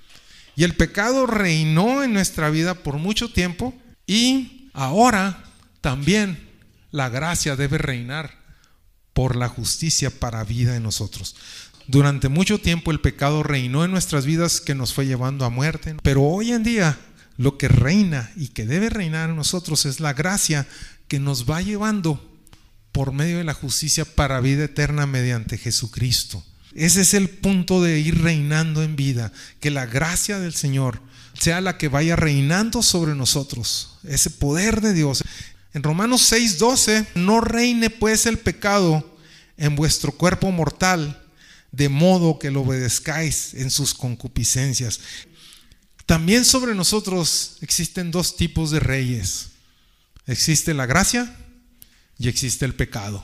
[0.56, 3.74] Y el pecado reinó en nuestra vida por mucho tiempo
[4.06, 5.44] y ahora
[5.82, 6.50] también
[6.92, 8.40] la gracia debe reinar
[9.14, 11.36] por la justicia para vida en nosotros.
[11.88, 15.96] Durante mucho tiempo el pecado reinó en nuestras vidas que nos fue llevando a muerte,
[16.04, 16.98] pero hoy en día
[17.38, 20.68] lo que reina y que debe reinar en nosotros es la gracia
[21.08, 22.32] que nos va llevando
[22.92, 26.44] por medio de la justicia para vida eterna mediante Jesucristo.
[26.74, 31.02] Ese es el punto de ir reinando en vida, que la gracia del Señor
[31.34, 35.24] sea la que vaya reinando sobre nosotros, ese poder de Dios.
[35.74, 39.18] En Romanos 6:12, no reine pues el pecado
[39.58, 41.22] en vuestro cuerpo mortal,
[41.72, 45.00] de modo que lo obedezcáis en sus concupiscencias.
[46.06, 49.52] También sobre nosotros existen dos tipos de reyes.
[50.26, 51.34] Existe la gracia
[52.18, 53.24] y existe el pecado.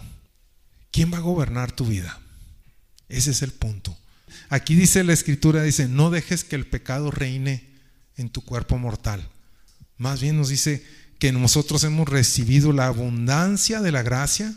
[0.91, 2.19] ¿Quién va a gobernar tu vida?
[3.09, 3.97] Ese es el punto.
[4.49, 7.67] Aquí dice la escritura, dice, no dejes que el pecado reine
[8.15, 9.27] en tu cuerpo mortal.
[9.97, 10.85] Más bien nos dice
[11.19, 14.53] que nosotros hemos recibido la abundancia de la gracia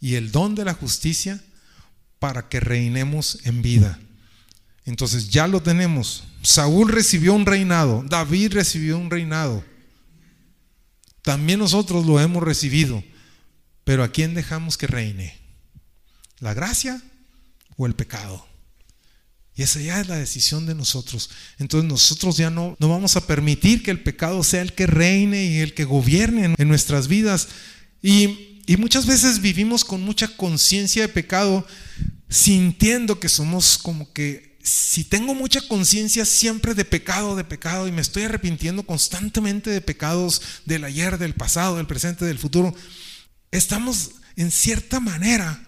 [0.00, 1.42] y el don de la justicia
[2.18, 3.98] para que reinemos en vida.
[4.84, 6.24] Entonces ya lo tenemos.
[6.42, 9.64] Saúl recibió un reinado, David recibió un reinado.
[11.22, 13.02] También nosotros lo hemos recibido.
[13.84, 15.38] Pero ¿a quién dejamos que reine?
[16.38, 17.02] ¿La gracia
[17.76, 18.46] o el pecado?
[19.56, 21.30] Y esa ya es la decisión de nosotros.
[21.58, 25.44] Entonces nosotros ya no, no vamos a permitir que el pecado sea el que reine
[25.44, 27.48] y el que gobierne en, nuestras vidas.
[28.02, 31.64] Y, y muchas veces vivimos con mucha conciencia de pecado,
[32.28, 37.92] sintiendo que somos como que si tengo mucha conciencia siempre de pecado, de pecado, y
[37.92, 42.74] me estoy arrepintiendo constantemente de pecados del ayer, del pasado, del presente, del futuro,
[43.50, 45.62] estamos en cierta manera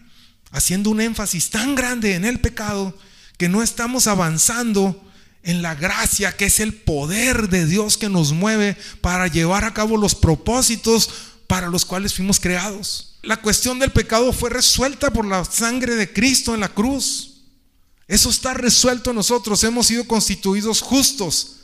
[0.57, 2.97] haciendo un énfasis tan grande en el pecado
[3.37, 4.99] que no estamos avanzando
[5.43, 9.75] en la gracia que es el poder de Dios que nos mueve para llevar a
[9.75, 11.11] cabo los propósitos
[11.47, 13.19] para los cuales fuimos creados.
[13.23, 17.43] La cuestión del pecado fue resuelta por la sangre de Cristo en la cruz.
[18.09, 21.57] Eso está resuelto nosotros, hemos sido constituidos justos.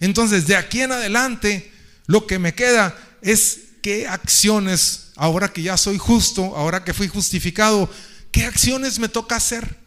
[0.00, 1.70] Entonces, de aquí en adelante,
[2.06, 7.08] lo que me queda es qué acciones, ahora que ya soy justo, ahora que fui
[7.08, 7.90] justificado,
[8.30, 9.78] qué acciones me toca hacer.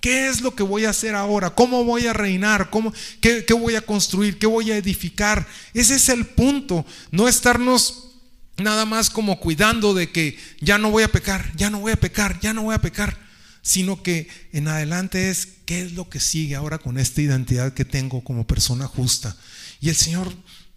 [0.00, 1.50] ¿Qué es lo que voy a hacer ahora?
[1.50, 2.70] ¿Cómo voy a reinar?
[2.70, 4.38] ¿Cómo, qué, ¿Qué voy a construir?
[4.38, 5.46] ¿Qué voy a edificar?
[5.74, 6.86] Ese es el punto.
[7.10, 8.12] No estarnos
[8.58, 11.96] nada más como cuidando de que ya no voy a pecar, ya no voy a
[11.96, 13.28] pecar, ya no voy a pecar
[13.68, 17.84] sino que en adelante es qué es lo que sigue ahora con esta identidad que
[17.84, 19.36] tengo como persona justa.
[19.78, 20.34] Y el Señor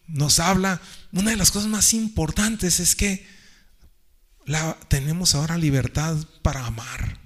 [0.07, 0.81] nos habla,
[1.13, 3.25] una de las cosas más importantes es que
[4.87, 7.19] tenemos ahora libertad para amar.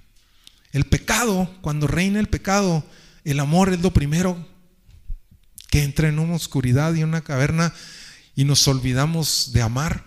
[0.72, 2.86] El pecado, cuando reina el pecado,
[3.24, 4.48] el amor es lo primero
[5.70, 7.74] que entra en una oscuridad y una caverna
[8.36, 10.04] y nos olvidamos de amar.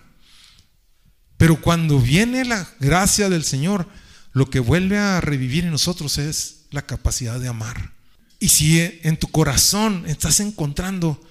[1.37, 3.87] Pero cuando viene la gracia del Señor,
[4.31, 7.93] lo que vuelve a revivir en nosotros es la capacidad de amar.
[8.39, 11.21] Y si en tu corazón estás encontrando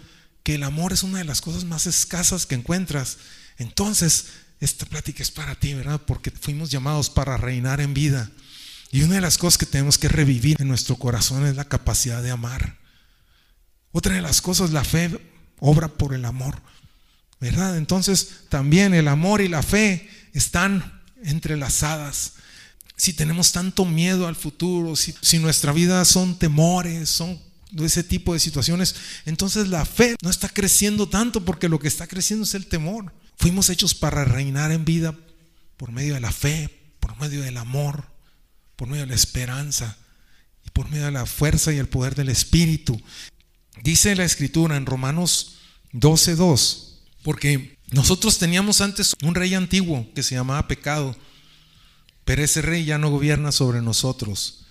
[0.42, 3.18] que el amor es una de las cosas más escasas que encuentras,
[3.56, 4.26] entonces
[4.60, 6.00] esta plática es para ti, ¿verdad?
[6.04, 8.30] Porque fuimos llamados para reinar en vida.
[8.90, 12.22] Y una de las cosas que tenemos que revivir en nuestro corazón es la capacidad
[12.22, 12.78] de amar.
[13.92, 15.20] Otra de las cosas, la fe
[15.60, 16.60] obra por el amor.
[17.40, 17.76] ¿Verdad?
[17.76, 22.32] Entonces también el amor y la fe están entrelazadas.
[22.96, 27.40] Si tenemos tanto miedo al futuro, si, si nuestra vida son temores, son
[27.80, 32.08] ese tipo de situaciones, entonces la fe no está creciendo tanto porque lo que está
[32.08, 33.12] creciendo es el temor.
[33.38, 35.14] Fuimos hechos para reinar en vida
[35.76, 38.04] por medio de la fe, por medio del amor,
[38.74, 39.96] por medio de la esperanza
[40.66, 43.00] y por medio de la fuerza y el poder del Espíritu.
[43.82, 45.58] Dice la Escritura en Romanos
[45.92, 46.88] 12:2
[47.22, 51.16] porque nosotros teníamos antes un rey antiguo que se llamaba pecado,
[52.24, 54.66] pero ese rey ya no gobierna sobre nosotros.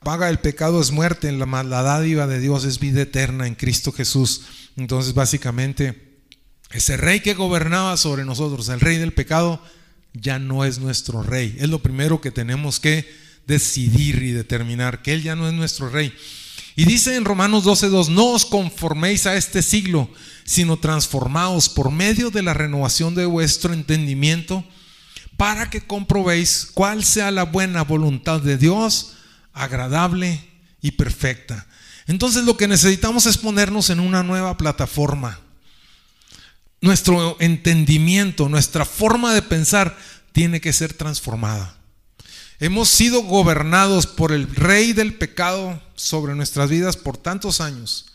[0.00, 3.90] Paga del pecado es muerte, la, la dádiva de Dios es vida eterna en Cristo
[3.90, 4.42] Jesús.
[4.76, 6.07] Entonces básicamente
[6.70, 9.62] ese rey que gobernaba sobre nosotros, el rey del pecado,
[10.12, 11.56] ya no es nuestro rey.
[11.58, 13.08] Es lo primero que tenemos que
[13.46, 16.12] decidir y determinar, que Él ya no es nuestro rey.
[16.76, 20.08] Y dice en Romanos 12.2, no os conforméis a este siglo,
[20.44, 24.64] sino transformaos por medio de la renovación de vuestro entendimiento,
[25.36, 29.14] para que comprobéis cuál sea la buena voluntad de Dios,
[29.52, 30.40] agradable
[30.80, 31.66] y perfecta.
[32.06, 35.40] Entonces lo que necesitamos es ponernos en una nueva plataforma.
[36.80, 39.96] Nuestro entendimiento, nuestra forma de pensar
[40.32, 41.76] tiene que ser transformada.
[42.60, 48.06] Hemos sido gobernados por el rey del pecado sobre nuestras vidas por tantos años.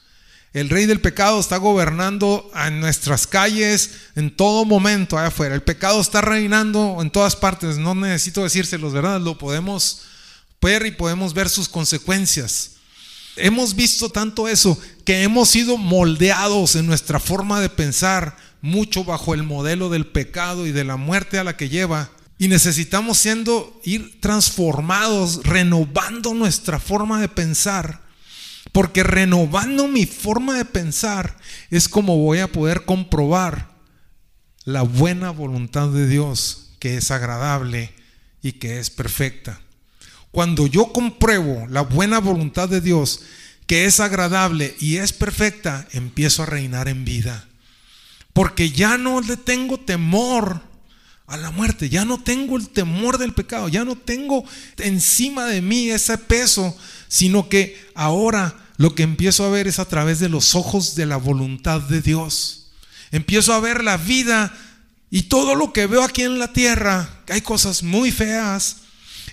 [0.54, 5.56] El rey del pecado está gobernando en nuestras calles en todo momento allá afuera.
[5.56, 7.78] El pecado está reinando en todas partes.
[7.78, 9.20] No necesito decírselos, ¿verdad?
[9.20, 10.02] Lo podemos
[10.62, 12.72] ver y podemos ver sus consecuencias.
[13.36, 19.36] Hemos visto tanto eso que hemos sido moldeados en nuestra forma de pensar mucho bajo
[19.36, 22.10] el modelo del pecado y de la muerte a la que lleva.
[22.40, 28.02] Y necesitamos siendo ir transformados, renovando nuestra forma de pensar
[28.74, 31.38] porque renovando mi forma de pensar
[31.70, 33.72] es como voy a poder comprobar
[34.66, 37.94] la buena voluntad de Dios, que es agradable
[38.42, 39.62] y que es perfecta.
[40.32, 43.22] Cuando yo compruebo la buena voluntad de Dios,
[43.68, 47.48] que es agradable y es perfecta, empiezo a reinar en vida.
[48.34, 50.62] Porque ya no le tengo temor
[51.28, 54.44] a la muerte, ya no tengo el temor del pecado, ya no tengo
[54.78, 56.76] encima de mí ese peso,
[57.08, 61.06] sino que ahora lo que empiezo a ver es a través de los ojos de
[61.06, 62.72] la voluntad de Dios.
[63.12, 64.54] Empiezo a ver la vida
[65.10, 68.78] y todo lo que veo aquí en la tierra, hay cosas muy feas,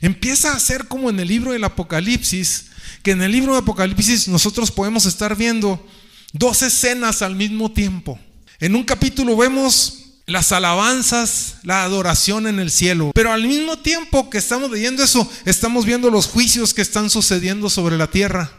[0.03, 2.67] empieza a ser como en el libro del Apocalipsis,
[3.03, 5.85] que en el libro de Apocalipsis nosotros podemos estar viendo
[6.33, 8.19] dos escenas al mismo tiempo.
[8.61, 13.11] En un capítulo vemos las alabanzas, la adoración en el cielo.
[13.15, 17.71] Pero al mismo tiempo que estamos leyendo eso, estamos viendo los juicios que están sucediendo
[17.71, 18.53] sobre la tierra.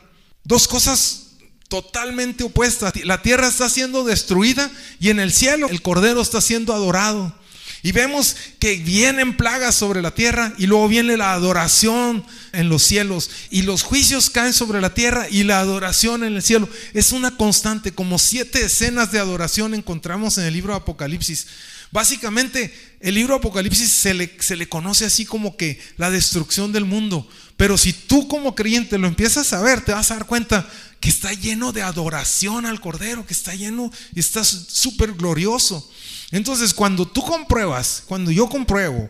[0.44, 1.28] Dos cosas
[1.68, 2.94] totalmente opuestas.
[3.06, 7.36] La tierra está siendo destruida y en el cielo el Cordero está siendo adorado.
[7.84, 12.84] Y vemos que vienen plagas sobre la tierra y luego viene la adoración en los
[12.84, 16.70] cielos y los juicios caen sobre la tierra y la adoración en el cielo.
[16.94, 21.48] Es una constante, como siete escenas de adoración encontramos en el libro de Apocalipsis.
[21.92, 26.72] Básicamente, el libro de Apocalipsis se le, se le conoce así como que la destrucción
[26.72, 27.28] del mundo.
[27.58, 31.10] Pero si tú como creyente lo empiezas a ver, te vas a dar cuenta que
[31.10, 35.92] está lleno de adoración al Cordero, que está lleno y está súper glorioso.
[36.32, 39.10] Entonces, cuando tú compruebas, cuando yo compruebo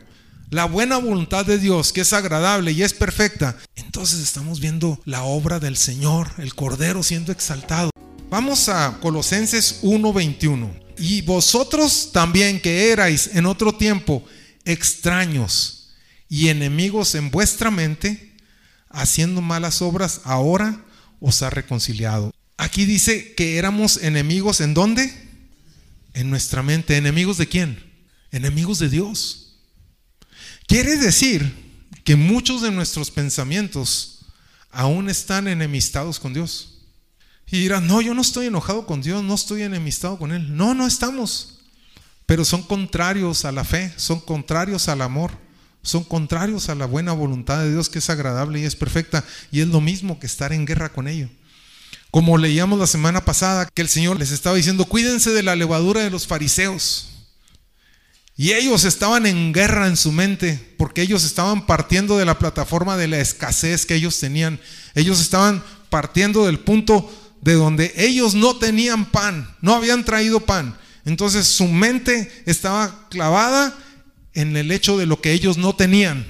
[0.49, 5.23] la buena voluntad de Dios, que es agradable y es perfecta, entonces estamos viendo la
[5.23, 7.91] obra del Señor, el Cordero siendo exaltado.
[8.29, 10.69] Vamos a Colosenses 1:21.
[10.97, 14.23] Y vosotros también que erais en otro tiempo
[14.65, 15.93] extraños
[16.27, 18.35] y enemigos en vuestra mente,
[18.89, 20.83] haciendo malas obras, ahora
[21.19, 22.33] os ha reconciliado.
[22.57, 25.30] Aquí dice que éramos enemigos en dónde?
[26.13, 26.97] En nuestra mente.
[26.97, 27.83] ¿Enemigos de quién?
[28.31, 29.55] Enemigos de Dios.
[30.67, 31.53] Quiere decir
[32.03, 34.25] que muchos de nuestros pensamientos
[34.71, 36.79] aún están enemistados con Dios.
[37.47, 40.55] Y dirán, no, yo no estoy enojado con Dios, no estoy enemistado con Él.
[40.55, 41.59] No, no estamos.
[42.25, 45.31] pero son contrarios a la fe, son contrarios al amor,
[45.83, 49.59] son contrarios a la buena voluntad de Dios que es agradable y es perfecta, y
[49.59, 51.29] es lo mismo que estar en guerra con ello.
[52.11, 56.03] Como leíamos la semana pasada, que el Señor les estaba diciendo, cuídense de la levadura
[56.03, 57.07] de los fariseos.
[58.35, 62.97] Y ellos estaban en guerra en su mente, porque ellos estaban partiendo de la plataforma
[62.97, 64.59] de la escasez que ellos tenían.
[64.93, 67.09] Ellos estaban partiendo del punto
[67.41, 70.77] de donde ellos no tenían pan, no habían traído pan.
[71.05, 73.77] Entonces su mente estaba clavada
[74.33, 76.25] en el hecho de lo que ellos no tenían.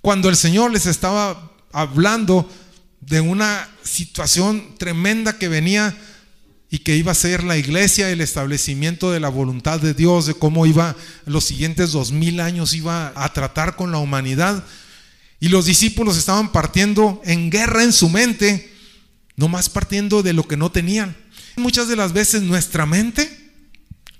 [0.00, 2.50] Cuando el Señor les estaba hablando
[3.00, 5.96] de una situación tremenda que venía
[6.70, 10.34] y que iba a ser la iglesia, el establecimiento de la voluntad de Dios, de
[10.34, 14.64] cómo iba los siguientes dos mil años iba a tratar con la humanidad.
[15.40, 18.72] Y los discípulos estaban partiendo en guerra en su mente,
[19.36, 21.16] no más partiendo de lo que no tenían.
[21.56, 23.52] Muchas de las veces nuestra mente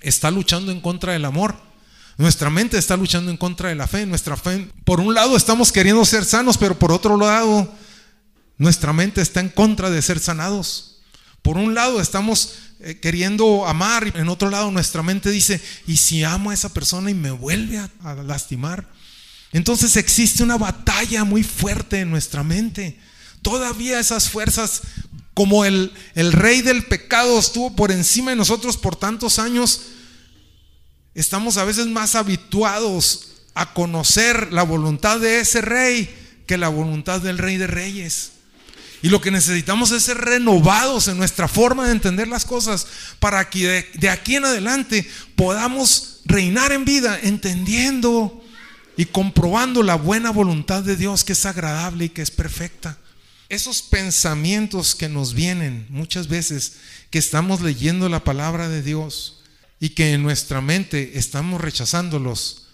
[0.01, 1.57] está luchando en contra del amor.
[2.17, 4.07] Nuestra mente está luchando en contra de la fe.
[4.07, 7.73] Nuestra fe, por un lado estamos queriendo ser sanos, pero por otro lado
[8.59, 10.99] nuestra mente está en contra de ser sanados.
[11.43, 15.97] Por un lado estamos eh, queriendo amar y en otro lado nuestra mente dice, ¿y
[15.97, 18.89] si amo a esa persona y me vuelve a, a lastimar?
[19.53, 22.99] Entonces existe una batalla muy fuerte en nuestra mente.
[23.43, 24.83] Todavía esas fuerzas,
[25.33, 29.83] como el, el rey del pecado estuvo por encima de nosotros por tantos años,
[31.15, 36.15] estamos a veces más habituados a conocer la voluntad de ese rey
[36.47, 38.33] que la voluntad del rey de reyes.
[39.01, 42.87] Y lo que necesitamos es ser renovados en nuestra forma de entender las cosas
[43.21, 48.45] para que de, aquí en adelante podamos reinar en vida entendiendo
[48.97, 52.99] y comprobando la buena voluntad de Dios que es agradable y que es perfecta.
[53.49, 56.75] Esos pensamientos que nos vienen muchas veces
[57.11, 59.41] que estamos leyendo la palabra de Dios
[59.81, 62.68] y que en nuestra mente estamos rechazándolos,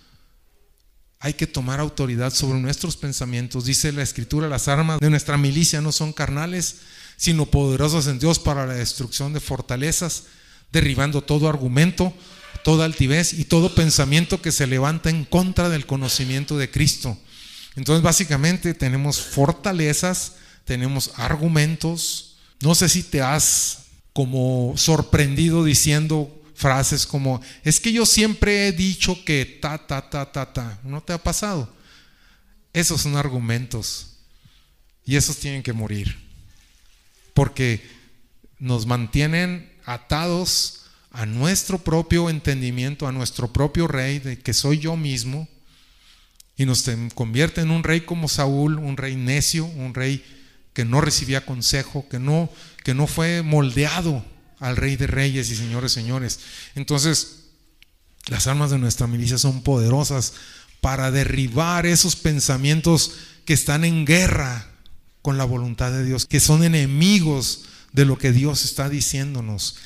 [1.25, 3.65] hay que tomar autoridad sobre nuestros pensamientos.
[3.65, 6.81] Dice la escritura, las armas de nuestra milicia no son carnales,
[7.17, 10.25] sino poderosas en Dios para la destrucción de fortalezas,
[10.71, 12.13] derribando todo argumento,
[12.63, 17.17] toda altivez y todo pensamiento que se levanta en contra del conocimiento de Cristo.
[17.75, 20.35] Entonces básicamente tenemos fortalezas,
[20.67, 22.37] tenemos argumentos.
[22.61, 28.73] No sé si te has como sorprendido diciendo, frases como, es que yo siempre he
[28.73, 30.81] dicho que ta, ta, ta, ta, ta.
[30.85, 31.75] ¿No te ha pasado?
[32.73, 34.17] Esos son argumentos.
[35.05, 36.17] Y esos tienen que morir.
[37.35, 37.87] Porque
[38.59, 44.97] nos mantienen atados a nuestro propio entendimiento, a nuestro propio rey, de que soy yo
[44.97, 45.49] mismo.
[46.57, 50.25] Y nos convierte en un rey como Saúl, un rey necio, un rey
[50.73, 52.49] que no recibía consejo, que no,
[52.85, 54.25] que no fue moldeado
[54.59, 56.41] al Rey de Reyes y Señores, Señores.
[56.75, 57.45] Entonces,
[58.27, 60.35] las armas de nuestra milicia son poderosas
[60.81, 63.13] para derribar esos pensamientos
[63.45, 64.67] que están en guerra
[65.23, 69.77] con la voluntad de Dios, que son enemigos de lo que Dios está diciéndonos.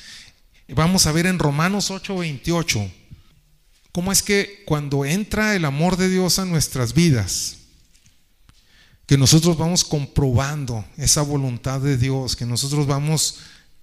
[0.69, 2.91] Vamos a ver en Romanos 8:28
[3.93, 7.57] cómo es que cuando entra el amor de Dios a nuestras vidas,
[9.07, 13.39] que nosotros vamos comprobando esa voluntad de Dios, que nosotros vamos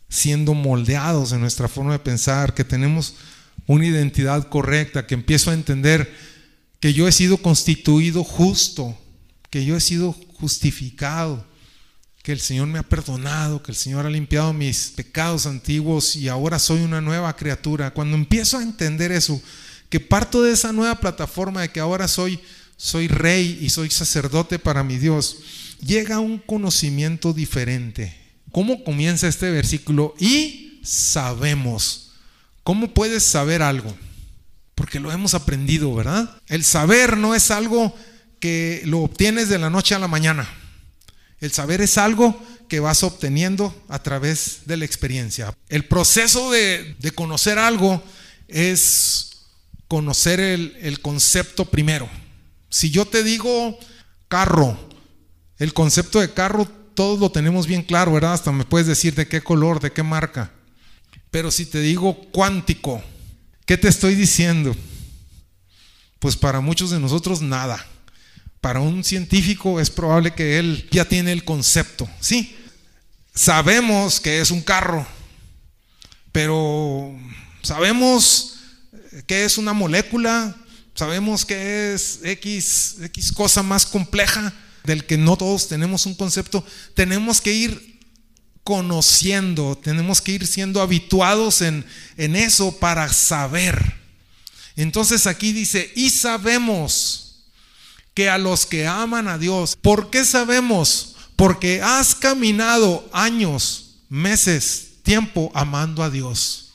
[0.09, 3.15] siendo moldeados en nuestra forma de pensar, que tenemos
[3.67, 6.13] una identidad correcta, que empiezo a entender
[6.79, 8.97] que yo he sido constituido justo,
[9.49, 11.45] que yo he sido justificado,
[12.21, 16.27] que el Señor me ha perdonado, que el Señor ha limpiado mis pecados antiguos y
[16.27, 17.91] ahora soy una nueva criatura.
[17.91, 19.41] Cuando empiezo a entender eso,
[19.89, 22.39] que parto de esa nueva plataforma de que ahora soy
[22.77, 25.37] soy rey y soy sacerdote para mi Dios,
[25.81, 28.24] llega un conocimiento diferente
[28.55, 30.15] ¿Cómo comienza este versículo?
[30.17, 32.11] Y sabemos.
[32.63, 33.93] ¿Cómo puedes saber algo?
[34.75, 36.41] Porque lo hemos aprendido, ¿verdad?
[36.47, 37.93] El saber no es algo
[38.39, 40.47] que lo obtienes de la noche a la mañana.
[41.41, 45.53] El saber es algo que vas obteniendo a través de la experiencia.
[45.67, 48.01] El proceso de, de conocer algo
[48.47, 49.31] es
[49.89, 52.09] conocer el, el concepto primero.
[52.69, 53.77] Si yo te digo
[54.29, 54.79] carro,
[55.57, 58.33] el concepto de carro todos lo tenemos bien claro, ¿verdad?
[58.33, 60.51] Hasta me puedes decir de qué color, de qué marca.
[61.29, 63.03] Pero si te digo cuántico,
[63.65, 64.75] ¿qué te estoy diciendo?
[66.19, 67.85] Pues para muchos de nosotros nada.
[68.61, 72.09] Para un científico es probable que él ya tiene el concepto.
[72.19, 72.55] Sí,
[73.33, 75.05] sabemos que es un carro,
[76.31, 77.13] pero
[77.61, 78.59] sabemos
[79.27, 80.55] que es una molécula,
[80.95, 84.53] sabemos que es X, X cosa más compleja,
[84.85, 87.99] del que no todos tenemos un concepto, tenemos que ir
[88.63, 91.85] conociendo, tenemos que ir siendo habituados en,
[92.17, 93.95] en eso para saber.
[94.75, 97.45] Entonces aquí dice, y sabemos
[98.13, 101.15] que a los que aman a Dios, ¿por qué sabemos?
[101.35, 106.73] Porque has caminado años, meses, tiempo amando a Dios.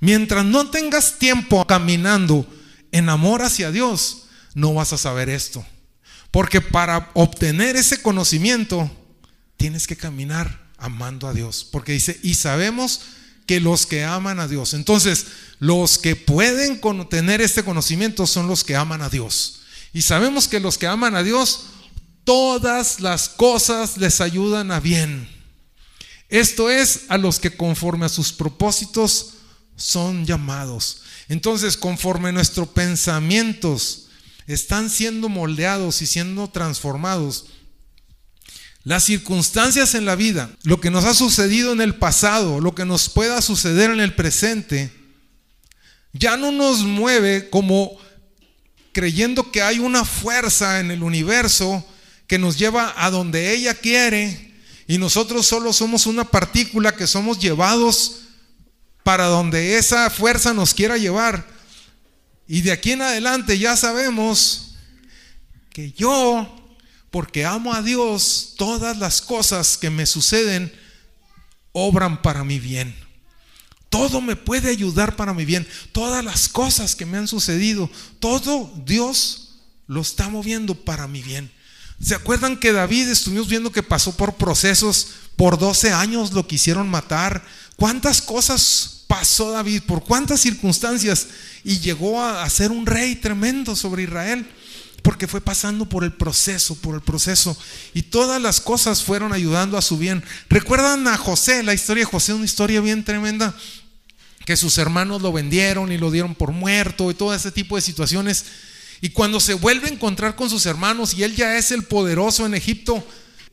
[0.00, 2.46] Mientras no tengas tiempo caminando
[2.92, 4.24] en amor hacia Dios,
[4.54, 5.64] no vas a saber esto.
[6.30, 8.90] Porque para obtener ese conocimiento,
[9.56, 11.66] tienes que caminar amando a Dios.
[11.70, 13.00] Porque dice, y sabemos
[13.46, 14.74] que los que aman a Dios.
[14.74, 15.26] Entonces,
[15.58, 19.62] los que pueden tener este conocimiento son los que aman a Dios.
[19.92, 21.64] Y sabemos que los que aman a Dios,
[22.24, 25.28] todas las cosas les ayudan a bien.
[26.28, 29.34] Esto es a los que conforme a sus propósitos
[29.74, 31.02] son llamados.
[31.28, 34.09] Entonces, conforme nuestros pensamientos
[34.52, 37.46] están siendo moldeados y siendo transformados,
[38.82, 42.84] las circunstancias en la vida, lo que nos ha sucedido en el pasado, lo que
[42.84, 44.90] nos pueda suceder en el presente,
[46.12, 47.98] ya no nos mueve como
[48.92, 51.86] creyendo que hay una fuerza en el universo
[52.26, 54.54] que nos lleva a donde ella quiere
[54.86, 58.22] y nosotros solo somos una partícula que somos llevados
[59.04, 61.46] para donde esa fuerza nos quiera llevar.
[62.52, 64.72] Y de aquí en adelante ya sabemos
[65.72, 66.76] que yo,
[67.12, 70.74] porque amo a Dios, todas las cosas que me suceden
[71.70, 72.92] obran para mi bien.
[73.88, 75.64] Todo me puede ayudar para mi bien.
[75.92, 77.88] Todas las cosas que me han sucedido,
[78.18, 81.52] todo Dios lo está moviendo para mi bien.
[82.02, 85.06] ¿Se acuerdan que David estuvimos viendo que pasó por procesos?
[85.36, 87.44] Por 12 años lo quisieron matar.
[87.76, 89.82] ¿Cuántas cosas pasó David?
[89.88, 91.26] ¿Por cuántas circunstancias?
[91.64, 94.46] Y llegó a, ser un rey tremendo sobre Israel.
[95.02, 97.58] Porque fue pasando por el proceso, por el proceso.
[97.92, 100.22] Y todas las cosas fueron ayudando a su bien.
[100.48, 101.64] ¿Recuerdan a José?
[101.64, 103.52] La historia de José, una historia bien tremenda
[104.46, 107.82] que sus hermanos lo vendieron y lo dieron por muerto y todo ese tipo de
[107.82, 108.44] situaciones.
[109.00, 112.46] Y cuando se vuelve a encontrar con sus hermanos y él ya es el poderoso
[112.46, 113.04] en Egipto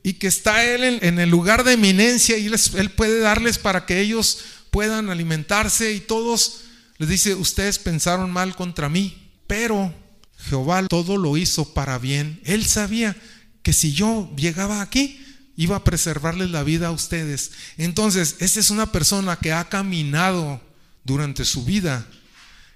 [0.04, 4.00] y que está él en, el lugar de eminencia y él puede darles para que
[4.00, 4.38] ellos
[4.70, 6.62] puedan alimentarse y todos
[6.98, 9.94] les dice, ustedes pensaron mal contra mí, pero
[10.38, 12.40] Jehová todo lo hizo para bien.
[12.44, 13.16] Él sabía
[13.62, 15.24] que si yo llegaba aquí,
[15.56, 17.52] iba a preservarles la vida a ustedes.
[17.76, 20.60] Entonces, esa es una persona que ha caminado
[21.04, 22.06] durante su vida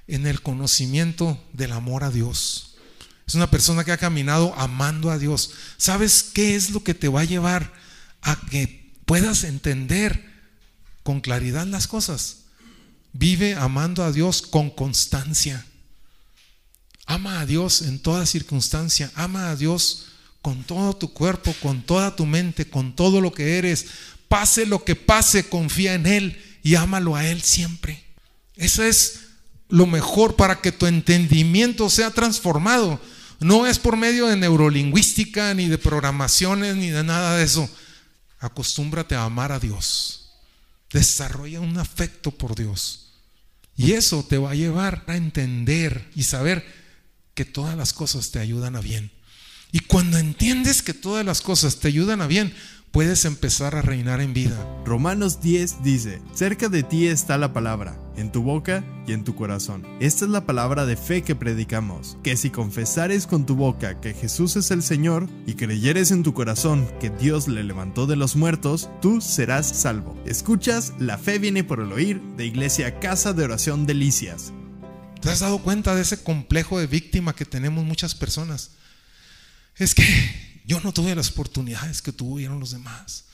[0.06, 2.76] en el conocimiento del amor a Dios.
[3.26, 5.52] Es una persona que ha caminado amando a Dios.
[5.76, 7.72] ¿Sabes qué es lo que te va a llevar
[8.20, 10.31] a que puedas entender
[11.02, 12.38] con claridad las cosas?
[13.12, 15.66] Vive amando a Dios con constancia.
[17.06, 19.10] Ama a Dios en toda circunstancia.
[19.14, 20.06] Ama a Dios
[20.40, 23.86] con todo tu cuerpo, con toda tu mente, con todo lo que eres.
[24.28, 28.02] Pase lo que pase, confía en Él y ámalo a Él siempre.
[28.56, 29.20] Eso es
[29.68, 33.00] lo mejor para que tu entendimiento sea transformado.
[33.40, 37.68] No es por medio de neurolingüística, ni de programaciones, ni de nada de eso.
[38.38, 40.21] Acostúmbrate a amar a Dios.
[40.92, 43.12] Desarrolla un afecto por Dios.
[43.76, 46.64] Y eso te va a llevar a entender y saber
[47.34, 49.10] que todas las cosas te ayudan a bien.
[49.72, 52.54] Y cuando entiendes que todas las cosas te ayudan a bien,
[52.92, 54.56] puedes empezar a reinar en vida.
[54.84, 59.34] Romanos 10 dice, cerca de ti está la palabra, en tu boca y en tu
[59.34, 59.86] corazón.
[59.98, 64.12] Esta es la palabra de fe que predicamos, que si confesares con tu boca que
[64.12, 68.36] Jesús es el Señor y creyeres en tu corazón que Dios le levantó de los
[68.36, 70.14] muertos, tú serás salvo.
[70.26, 74.52] Escuchas, la fe viene por el oír de Iglesia Casa de Oración Delicias.
[75.22, 78.72] ¿Te has dado cuenta de ese complejo de víctima que tenemos muchas personas?
[79.76, 83.24] Es que yo no tuve las oportunidades que tuvieron los demás.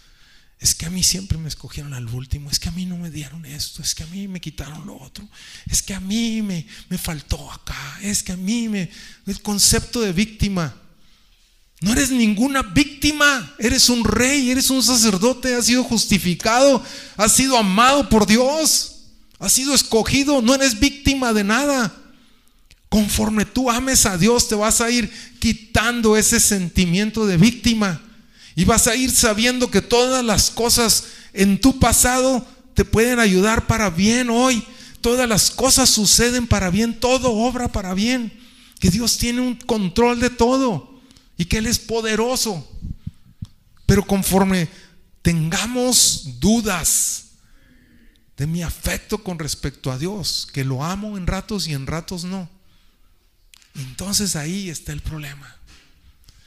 [0.61, 2.51] Es que a mí siempre me escogieron al último.
[2.51, 3.81] Es que a mí no me dieron esto.
[3.81, 5.27] Es que a mí me quitaron lo otro.
[5.71, 7.99] Es que a mí me, me faltó acá.
[8.03, 8.91] Es que a mí me...
[9.27, 10.75] El concepto de víctima.
[11.81, 13.55] No eres ninguna víctima.
[13.61, 14.51] Eres un rey.
[14.51, 15.55] Eres un sacerdote.
[15.55, 16.83] Has sido justificado.
[17.17, 19.03] Has sido amado por Dios.
[19.39, 20.43] Has sido escogido.
[20.43, 21.95] No eres víctima de nada.
[22.89, 28.01] Conforme tú ames a Dios, te vas a ir quitando ese sentimiento de víctima
[28.55, 33.67] y vas a ir sabiendo que todas las cosas en tu pasado te pueden ayudar
[33.67, 34.65] para bien hoy.
[35.01, 38.33] Todas las cosas suceden para bien, todo obra para bien.
[38.81, 41.01] Que Dios tiene un control de todo
[41.37, 42.69] y que Él es poderoso.
[43.87, 44.69] Pero conforme
[45.23, 47.27] tengamos dudas
[48.37, 52.25] de mi afecto con respecto a Dios, que lo amo en ratos y en ratos
[52.25, 52.49] no,
[53.79, 55.57] entonces ahí está el problema.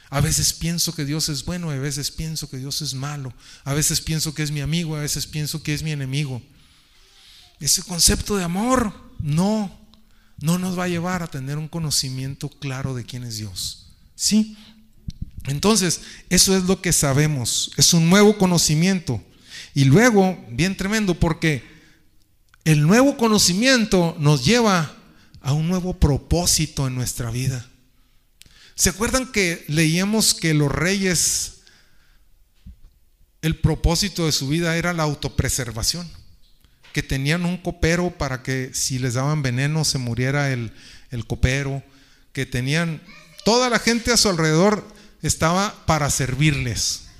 [0.09, 3.73] A veces pienso que Dios es bueno, a veces pienso que Dios es malo, a
[3.73, 6.41] veces pienso que es mi amigo, a veces pienso que es mi enemigo.
[7.61, 9.71] Ese concepto de amor no,
[10.41, 13.87] no nos va a llevar a tener un conocimiento claro de quién es Dios.
[14.15, 14.57] ¿Sí?
[15.45, 19.23] Entonces, eso es lo que sabemos, es un nuevo conocimiento.
[19.73, 21.63] Y luego, bien tremendo, porque
[22.65, 25.00] el nuevo conocimiento nos lleva
[25.41, 27.67] a un nuevo propósito en nuestra vida.
[28.75, 31.61] ¿Se acuerdan que leíamos que los reyes,
[33.41, 36.09] el propósito de su vida era la autopreservación?
[36.93, 40.73] Que tenían un copero para que si les daban veneno se muriera el,
[41.09, 41.83] el copero,
[42.33, 43.01] que tenían
[43.43, 44.87] toda la gente a su alrededor
[45.21, 47.10] estaba para servirles.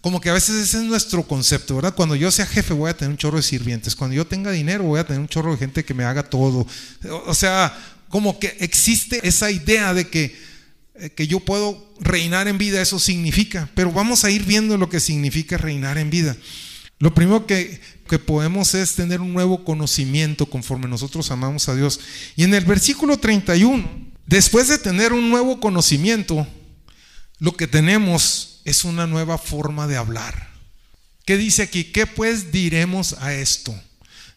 [0.00, 1.94] Como que a veces ese es nuestro concepto, ¿verdad?
[1.94, 3.94] Cuando yo sea jefe voy a tener un chorro de sirvientes.
[3.94, 6.66] Cuando yo tenga dinero voy a tener un chorro de gente que me haga todo.
[7.26, 7.76] O sea,
[8.08, 10.36] como que existe esa idea de que,
[10.94, 13.68] eh, que yo puedo reinar en vida, eso significa.
[13.74, 16.34] Pero vamos a ir viendo lo que significa reinar en vida.
[16.98, 22.00] Lo primero que, que podemos es tener un nuevo conocimiento conforme nosotros amamos a Dios.
[22.36, 23.86] Y en el versículo 31,
[24.26, 26.46] después de tener un nuevo conocimiento,
[27.38, 30.50] lo que tenemos es una nueva forma de hablar.
[31.24, 31.84] ¿Qué dice aquí?
[31.84, 33.74] ¿Qué pues diremos a esto?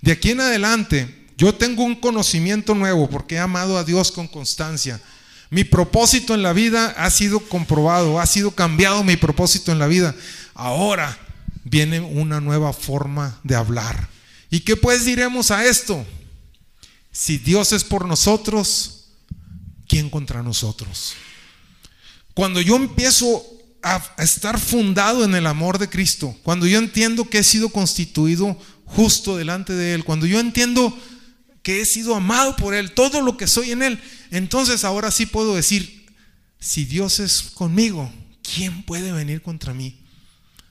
[0.02, 4.28] De aquí en adelante, yo tengo un conocimiento nuevo porque he amado a Dios con
[4.28, 5.02] constancia.
[5.50, 9.88] Mi propósito en la vida ha sido comprobado, ha sido cambiado mi propósito en la
[9.88, 10.16] vida.
[10.54, 11.18] Ahora
[11.64, 14.10] viene una nueva forma de hablar.
[14.50, 16.06] ¿Y qué pues diremos a esto?
[17.12, 19.06] Si Dios es por nosotros,
[19.88, 21.14] ¿quién contra nosotros?
[22.34, 23.44] Cuando yo empiezo
[23.84, 28.58] a estar fundado en el amor de Cristo, cuando yo entiendo que he sido constituido
[28.86, 30.98] justo delante de Él, cuando yo entiendo
[31.62, 35.26] que he sido amado por Él, todo lo que soy en Él, entonces ahora sí
[35.26, 36.06] puedo decir,
[36.60, 38.12] si Dios es conmigo,
[38.42, 39.98] ¿quién puede venir contra mí?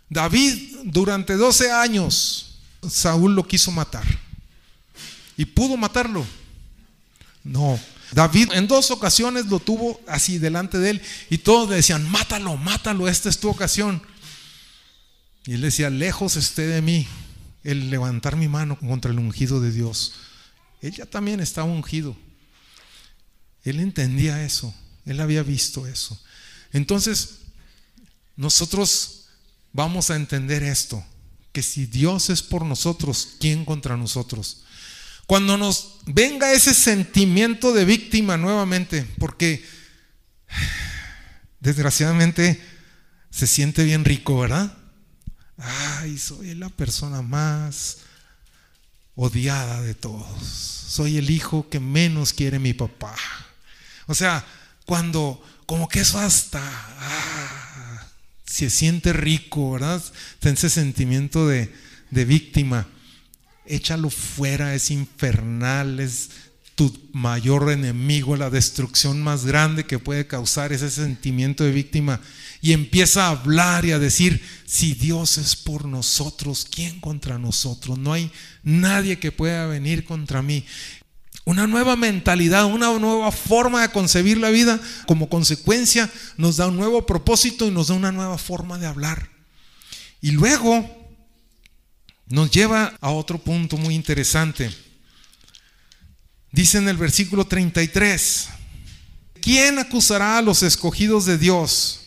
[0.09, 2.59] David durante 12 años,
[2.89, 4.05] Saúl lo quiso matar.
[5.37, 6.27] ¿Y pudo matarlo?
[7.45, 7.79] No,
[8.13, 13.09] David en dos ocasiones lo tuvo así delante de él y todos decían, mátalo, mátalo,
[13.09, 14.03] esta es tu ocasión.
[15.47, 17.09] Y él decía, lejos esté de mí
[17.65, 20.13] el levantar mi mano contra el ungido de Dios.
[20.83, 22.17] Él ya también estaba ungido.
[23.65, 24.75] Él entendía eso,
[25.07, 26.21] él había visto eso.
[26.73, 27.39] Entonces,
[28.37, 29.27] nosotros
[29.73, 31.05] vamos a entender esto,
[31.53, 34.65] que si Dios es por nosotros, ¿quién contra nosotros?
[35.27, 39.65] Cuando nos venga ese sentimiento de víctima nuevamente, porque
[41.61, 42.61] desgraciadamente
[43.31, 44.77] se siente bien rico, ¿verdad?
[45.59, 47.99] Ay, soy la persona más
[49.15, 50.43] odiada de todos.
[50.43, 53.15] Soy el hijo que menos quiere mi papá.
[54.07, 54.45] O sea,
[54.85, 58.07] cuando como que eso hasta ah,
[58.45, 60.03] se siente rico, ¿verdad?
[60.43, 61.73] Ese sentimiento de,
[62.11, 62.89] de víctima
[63.67, 66.31] échalo fuera, es infernal, es
[66.75, 72.21] tu mayor enemigo, la destrucción más grande que puede causar ese sentimiento de víctima.
[72.61, 77.99] Y empieza a hablar y a decir, si Dios es por nosotros, ¿quién contra nosotros?
[77.99, 78.31] No hay
[78.63, 80.65] nadie que pueda venir contra mí.
[81.45, 86.77] Una nueva mentalidad, una nueva forma de concebir la vida, como consecuencia nos da un
[86.77, 89.29] nuevo propósito y nos da una nueva forma de hablar.
[90.21, 91.02] Y luego
[92.33, 94.75] nos lleva a otro punto muy interesante.
[96.51, 98.49] Dice en el versículo 33,
[99.43, 102.01] ¿quién acusará a los escogidos de Dios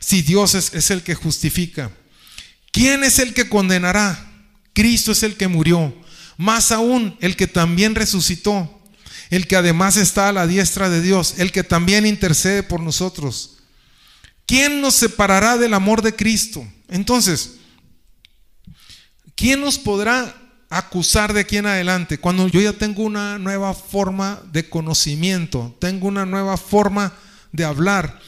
[0.00, 1.92] si Dios es, el que justifica?
[2.72, 4.32] ¿Quién es el que condenará?
[4.72, 5.94] Cristo es el que murió,
[6.36, 8.82] más aún el que también resucitó,
[9.30, 13.58] el que además está a la diestra de Dios, el que también intercede por nosotros.
[14.44, 16.66] ¿Quién nos separará del amor de Cristo?
[16.88, 17.58] Entonces,
[19.36, 20.34] ¿quién nos podrá
[20.68, 22.18] acusar de aquí en adelante?
[22.18, 27.12] Cuando yo ya tengo una nueva forma de conocimiento, tengo una nueva forma
[27.52, 28.18] de hablar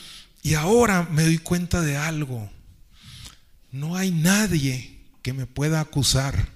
[0.42, 2.48] y ahora me doy cuenta de algo.
[3.72, 6.48] No hay nadie que me pueda acusar.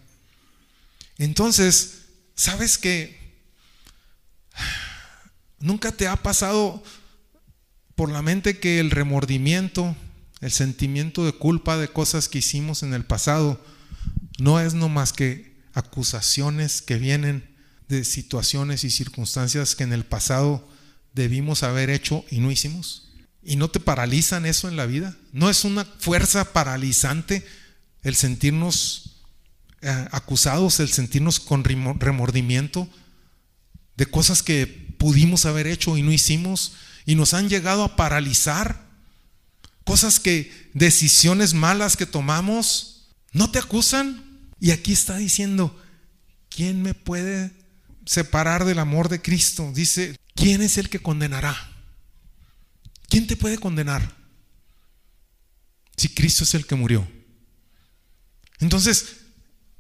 [1.19, 2.03] Entonces,
[2.35, 3.21] ¿sabes qué?
[5.59, 6.83] ¿Nunca te ha pasado
[7.95, 9.95] por la mente que el remordimiento,
[10.41, 13.63] el sentimiento de culpa de cosas que hicimos en el pasado,
[14.39, 17.57] no es no más que acusaciones que vienen
[17.89, 20.69] de situaciones y circunstancias que en el pasado
[21.15, 23.09] debimos haber hecho y no hicimos.
[23.43, 25.17] ¿Y no te paralizan eso en la vida?
[25.33, 27.45] ¿No es una fuerza paralizante
[28.03, 29.23] el sentirnos
[29.81, 32.89] eh, acusados, el sentirnos con remordimiento
[33.97, 36.75] de cosas que pudimos haber hecho y no hicimos
[37.05, 38.87] y nos han llegado a paralizar?
[39.85, 42.92] Cosas que, decisiones malas que tomamos,
[43.33, 44.51] ¿no te acusan?
[44.61, 45.77] Y aquí está diciendo,
[46.49, 47.63] ¿quién me puede
[48.07, 49.71] separar del amor de Cristo.
[49.75, 51.57] Dice, ¿quién es el que condenará?
[53.09, 54.17] ¿Quién te puede condenar?
[55.97, 57.07] Si Cristo es el que murió.
[58.59, 59.17] Entonces,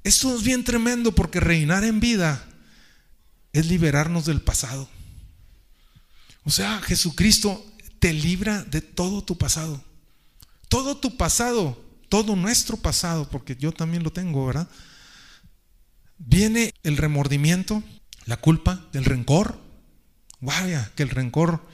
[0.04, 2.48] esto es bien tremendo porque reinar en vida
[3.52, 4.88] es liberarnos del pasado.
[6.44, 7.64] O sea, Jesucristo
[7.98, 9.82] te libra de todo tu pasado.
[10.68, 11.82] Todo tu pasado,
[12.12, 14.68] todo nuestro pasado, porque yo también lo tengo, ¿verdad?
[16.18, 17.82] Viene el remordimiento,
[18.26, 19.58] la culpa, el rencor.
[20.38, 21.66] Vaya, que el rencor,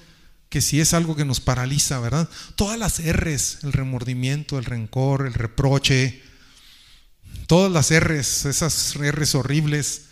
[0.48, 2.28] que si es algo que nos paraliza, ¿verdad?
[2.54, 6.22] Todas las R's, el remordimiento, el rencor, el reproche,
[7.48, 10.02] todas las R's, esas R's horribles,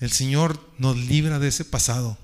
[0.00, 2.18] el Señor nos libra de ese pasado.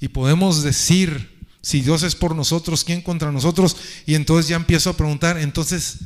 [0.00, 1.33] Y podemos decir,
[1.64, 3.74] si Dios es por nosotros, ¿quién contra nosotros?
[4.04, 5.96] Y entonces ya empiezo a preguntar, entonces,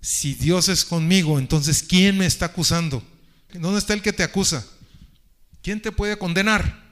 [0.00, 3.00] si Dios es conmigo, entonces, ¿quién me está acusando?
[3.52, 4.66] ¿Dónde está el que te acusa?
[5.62, 6.82] ¿Quién te puede condenar?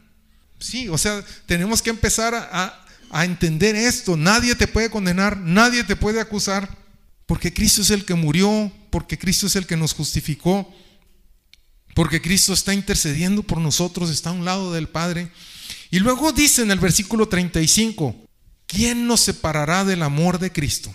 [0.61, 4.17] Sí, o sea, tenemos que empezar a, a entender esto.
[4.17, 6.79] Nadie te puede condenar, nadie te puede acusar,
[7.27, 10.73] porque Cristo es el que murió, porque Cristo es el que nos justificó,
[11.97, 15.33] porque Cristo está intercediendo por nosotros, está a un lado del Padre.
[15.93, 18.17] Y luego dice en el versículo 35,
[18.67, 20.91] ¿quién nos separará del amor de Cristo?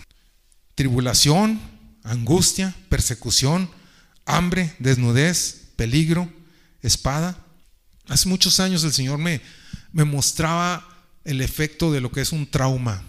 [0.74, 1.60] Tribulación,
[2.02, 3.70] angustia, persecución,
[4.26, 6.28] hambre, desnudez, peligro,
[6.82, 7.38] espada.
[8.08, 9.40] Hace muchos años el Señor me,
[9.92, 10.84] me mostraba
[11.24, 13.00] el efecto de lo que es un trauma.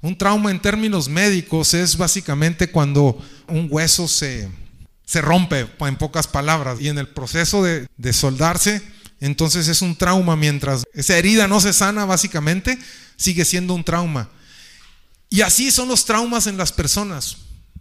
[0.00, 4.48] Un trauma en términos médicos es básicamente cuando un hueso se,
[5.04, 9.96] se rompe, en pocas palabras, y en el proceso de, de soldarse, entonces es un
[9.96, 10.36] trauma.
[10.36, 12.78] Mientras esa herida no se sana, básicamente,
[13.16, 14.28] sigue siendo un trauma.
[15.28, 17.36] Y así son los traumas en las personas.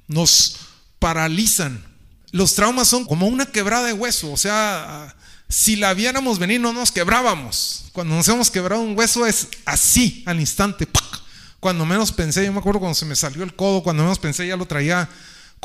[0.07, 0.57] Nos
[0.99, 1.83] paralizan.
[2.31, 4.31] Los traumas son como una quebrada de hueso.
[4.31, 5.15] O sea,
[5.47, 7.85] si la viéramos venir, no nos quebrábamos.
[7.91, 10.87] Cuando nos hemos quebrado un hueso es así, al instante.
[11.59, 14.47] Cuando menos pensé, yo me acuerdo cuando se me salió el codo, cuando menos pensé
[14.47, 15.09] ya lo traía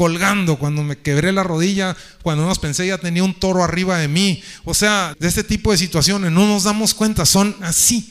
[0.01, 4.09] colgando, cuando me quebré la rodilla, cuando menos pensé ya tenía un toro arriba de
[4.09, 4.43] mí.
[4.65, 8.11] O sea, de este tipo de situaciones no nos damos cuenta, son así.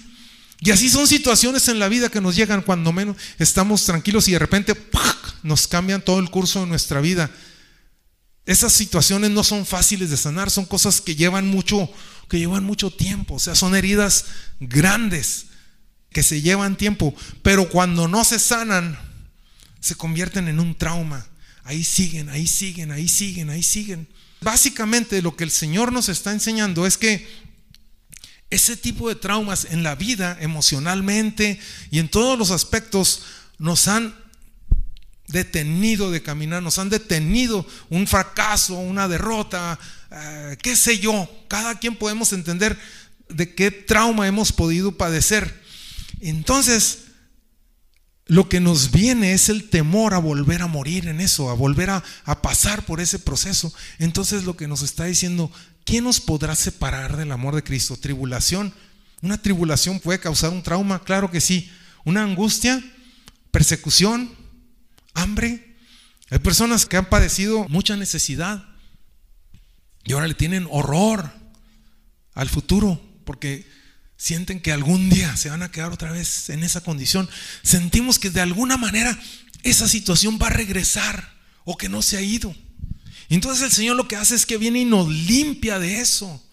[0.59, 4.33] Y así son situaciones en la vida que nos llegan cuando menos estamos tranquilos y
[4.33, 4.75] de repente
[5.41, 7.31] nos cambian todo el curso de nuestra vida.
[8.45, 11.89] Esas situaciones no son fáciles de sanar, son cosas que llevan mucho,
[12.29, 14.25] que llevan mucho tiempo, o sea, son heridas
[14.59, 15.47] grandes
[16.11, 18.95] que se llevan tiempo, pero cuando no se sanan,
[19.79, 21.25] se convierten en un trauma.
[21.69, 24.07] Ahí siguen, ahí siguen, ahí siguen, ahí siguen.
[24.41, 27.27] Básicamente lo que el Señor nos está enseñando es que
[28.49, 31.59] ese tipo de traumas en la vida, emocionalmente
[31.91, 33.21] y en todos los aspectos,
[33.59, 34.15] nos han
[35.27, 39.77] detenido de caminar, nos han detenido un fracaso, una derrota,
[40.09, 41.29] eh, qué sé yo.
[41.47, 42.79] Cada quien podemos entender
[43.27, 45.61] de qué trauma hemos podido padecer.
[46.19, 47.08] Entonces,
[48.29, 51.89] lo que nos viene es el temor a volver a morir en eso, a volver
[51.89, 52.03] a,
[52.43, 53.73] pasar por ese proceso.
[53.97, 55.51] Entonces lo que nos está diciendo,
[55.83, 57.97] ¿quién nos podrá separar del amor de Cristo?
[57.97, 58.71] ¿Tribulación?
[59.23, 61.03] ¿Una tribulación puede causar un trauma?
[61.03, 61.71] Claro que sí.
[62.05, 62.83] ¿Una angustia?
[63.49, 64.31] ¿Persecución?
[65.15, 65.75] ¿Hambre?
[66.29, 68.63] Hay personas que han padecido mucha necesidad
[70.03, 71.31] y ahora le tienen horror
[72.35, 73.67] al futuro porque
[74.19, 77.29] sienten que algún día se van a quedar otra vez en esa condición.
[77.63, 79.17] Sentimos que de alguna manera
[79.63, 82.53] esa situación va a regresar o que no se ha ido.
[83.29, 86.43] Entonces el Señor lo que hace es que viene y nos limpia de eso.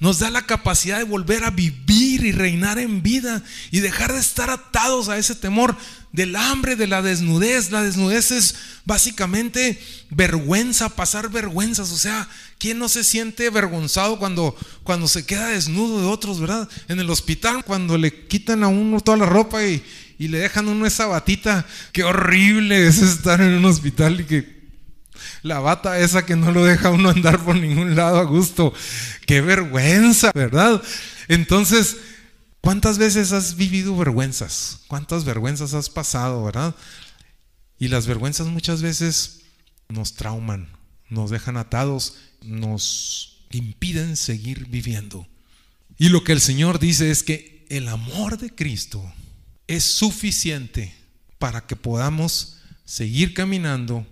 [0.00, 4.18] Nos da la capacidad de volver a vivir y reinar en vida y dejar de
[4.18, 5.76] estar atados a ese temor
[6.10, 7.70] del hambre, de la desnudez.
[7.70, 8.54] La desnudez es
[8.86, 9.78] básicamente
[10.08, 11.92] vergüenza, pasar vergüenzas.
[11.92, 12.26] O sea,
[12.58, 16.66] ¿quién no se siente avergonzado cuando, cuando se queda desnudo de otros, verdad?
[16.88, 19.84] En el hospital, cuando le quitan a uno toda la ropa y,
[20.18, 24.59] y le dejan uno esa batita, qué horrible es estar en un hospital y que
[25.42, 28.72] la bata esa que no lo deja uno andar por ningún lado a gusto.
[29.26, 30.82] Qué vergüenza, ¿verdad?
[31.28, 31.96] Entonces,
[32.60, 34.80] ¿cuántas veces has vivido vergüenzas?
[34.88, 36.74] ¿Cuántas vergüenzas has pasado, verdad?
[37.78, 39.40] Y las vergüenzas muchas veces
[39.88, 40.68] nos trauman,
[41.08, 45.26] nos dejan atados, nos impiden seguir viviendo.
[45.98, 49.12] Y lo que el Señor dice es que el amor de Cristo
[49.66, 50.94] es suficiente
[51.38, 54.06] para que podamos seguir caminando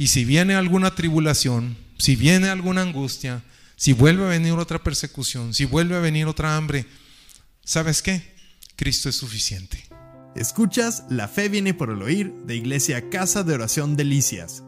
[0.00, 3.42] y si viene alguna tribulación, si viene alguna angustia,
[3.76, 6.86] si vuelve a venir otra persecución, si vuelve a venir otra hambre,
[7.66, 8.32] ¿sabes qué?
[8.76, 9.84] Cristo es suficiente.
[10.34, 14.62] Escuchas La fe viene por el oír de Iglesia Casa de Oración Delicias.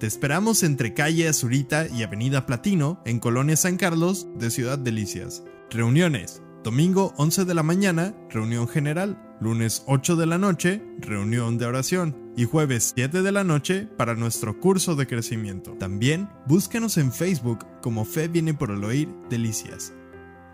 [0.00, 5.42] Te esperamos entre calle Azurita y Avenida Platino, en Colonia San Carlos, de Ciudad Delicias.
[5.70, 6.40] Reuniones.
[6.64, 9.22] Domingo 11 de la mañana, reunión general.
[9.38, 12.27] Lunes 8 de la noche, reunión de oración.
[12.38, 15.72] Y jueves 7 de la noche para nuestro curso de crecimiento.
[15.72, 19.92] También búscanos en Facebook como Fe viene por el oír Delicias,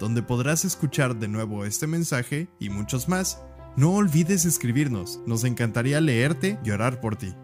[0.01, 3.41] donde podrás escuchar de nuevo este mensaje y muchos más.
[3.77, 7.35] No olvides escribirnos, nos encantaría leerte y orar por ti.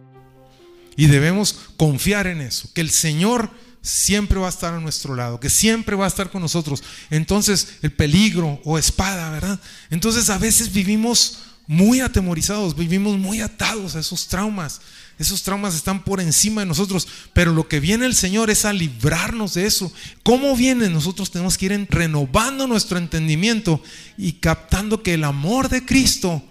[0.96, 3.50] Y debemos confiar en eso, que el Señor
[3.82, 6.82] siempre va a estar a nuestro lado, que siempre va a estar con nosotros.
[7.10, 9.60] Entonces, el peligro o espada, ¿verdad?
[9.90, 14.80] Entonces, a veces vivimos muy atemorizados, vivimos muy atados a esos traumas.
[15.20, 18.72] Esos traumas están por encima de nosotros, pero lo que viene el Señor es a
[18.72, 19.92] librarnos de eso.
[20.24, 20.88] ¿Cómo viene?
[20.88, 23.80] Nosotros tenemos que ir renovando nuestro entendimiento
[24.18, 26.42] y captando que el amor de Cristo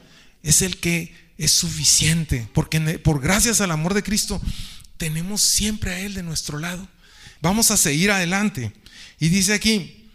[0.41, 4.41] es el que es suficiente, porque por gracias al amor de Cristo
[4.95, 6.87] tenemos siempre a Él de nuestro lado.
[7.41, 8.71] Vamos a seguir adelante.
[9.19, 10.07] Y dice aquí,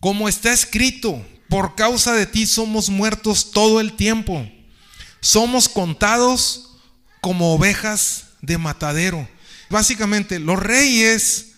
[0.00, 4.48] como está escrito, por causa de ti somos muertos todo el tiempo.
[5.20, 6.76] Somos contados
[7.20, 9.28] como ovejas de matadero.
[9.68, 11.54] Básicamente, los reyes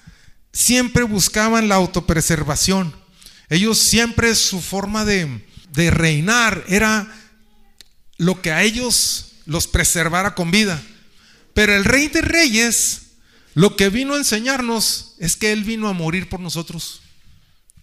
[0.50, 2.96] siempre buscaban la autopreservación.
[3.50, 5.42] Ellos siempre su forma de,
[5.74, 7.06] reinar era
[8.16, 10.82] lo que a ellos los preservara con vida.
[11.52, 13.02] Pero el rey de reyes
[13.52, 17.02] lo que vino a enseñarnos es que Él vino a morir por nosotros.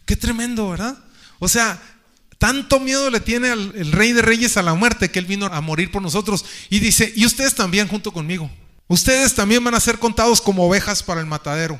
[0.07, 0.97] Qué tremendo, ¿verdad?
[1.37, 1.79] O sea,
[2.39, 5.45] tanto miedo le tiene al, el rey de reyes a la muerte que Él vino
[5.45, 6.43] a morir por nosotros.
[6.71, 8.49] Y dice, y ustedes también junto conmigo.
[8.87, 11.79] Ustedes también van a ser contados como ovejas para el matadero.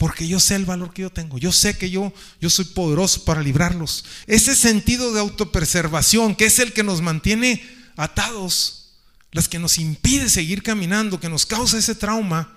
[0.00, 1.36] Porque yo sé el valor que yo tengo.
[1.36, 4.04] Yo sé que yo, yo soy poderoso para librarlos.
[4.26, 7.62] Ese sentido de autopreservación, que es el que nos mantiene
[7.96, 8.92] atados,
[9.32, 12.56] las que nos impide seguir caminando, que nos causa ese trauma,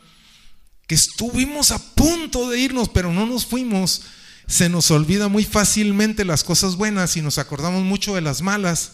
[0.88, 4.04] que estuvimos a punto de irnos, pero no nos fuimos.
[4.48, 8.94] Se nos olvida muy fácilmente las cosas buenas y nos acordamos mucho de las malas.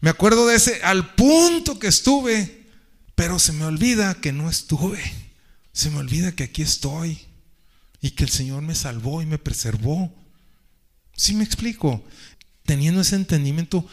[0.00, 2.66] Me acuerdo de ese al punto que estuve,
[3.14, 5.00] pero se me olvida que no estuve.
[5.72, 7.18] Se me olvida que aquí estoy
[8.00, 10.14] y que el Señor me salvó y me preservó.
[11.16, 12.04] ¿Sí me explico?
[12.64, 13.86] Teniendo ese entendimiento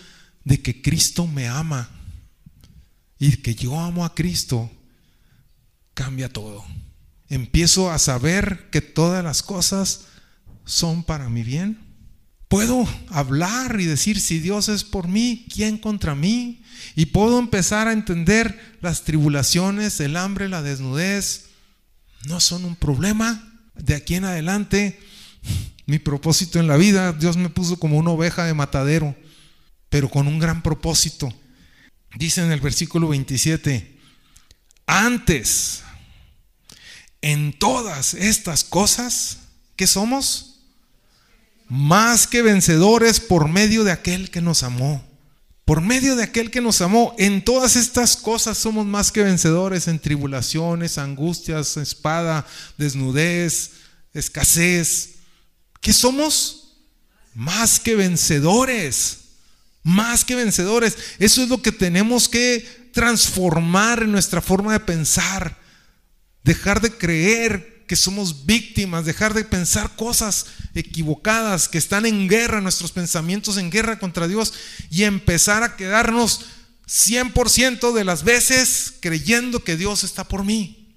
[0.43, 1.89] de que Cristo me ama
[3.17, 4.69] y que yo amo a Cristo,
[5.93, 6.65] cambia todo.
[7.29, 10.07] Empiezo a saber que todas las cosas
[10.65, 11.79] son para mi bien.
[12.47, 16.63] Puedo hablar y decir, si Dios es por mí, ¿quién contra mí?
[16.95, 21.45] Y puedo empezar a entender las tribulaciones, el hambre, la desnudez,
[22.25, 24.99] no son un problema de aquí en adelante,
[25.85, 29.15] mi propósito en la vida, Dios me puso como una oveja de matadero,
[29.89, 31.33] pero con un gran propósito.
[32.15, 33.97] Dice en el versículo 27,
[34.85, 35.83] antes,
[37.21, 39.39] en todas estas cosas,
[39.75, 40.50] ¿qué somos?
[41.73, 45.07] Más que vencedores por medio de aquel que nos amó.
[45.63, 49.87] Por medio de aquel que nos amó, en todas estas cosas somos más que vencedores,
[49.87, 52.45] en tribulaciones, angustias, espada,
[52.77, 53.71] desnudez,
[54.13, 55.11] escasez.
[55.79, 56.73] ¿Qué somos?
[57.33, 59.19] Más que vencedores.
[59.81, 60.97] Más que vencedores.
[61.19, 65.57] Eso es lo que tenemos que transformar en nuestra forma de pensar.
[66.43, 72.61] Dejar de creer que somos víctimas, dejar de pensar cosas equivocadas, que están en guerra,
[72.61, 74.53] nuestros pensamientos en guerra contra Dios,
[74.89, 76.45] y empezar a quedarnos
[76.87, 80.95] 100% de las veces creyendo que Dios está por mí.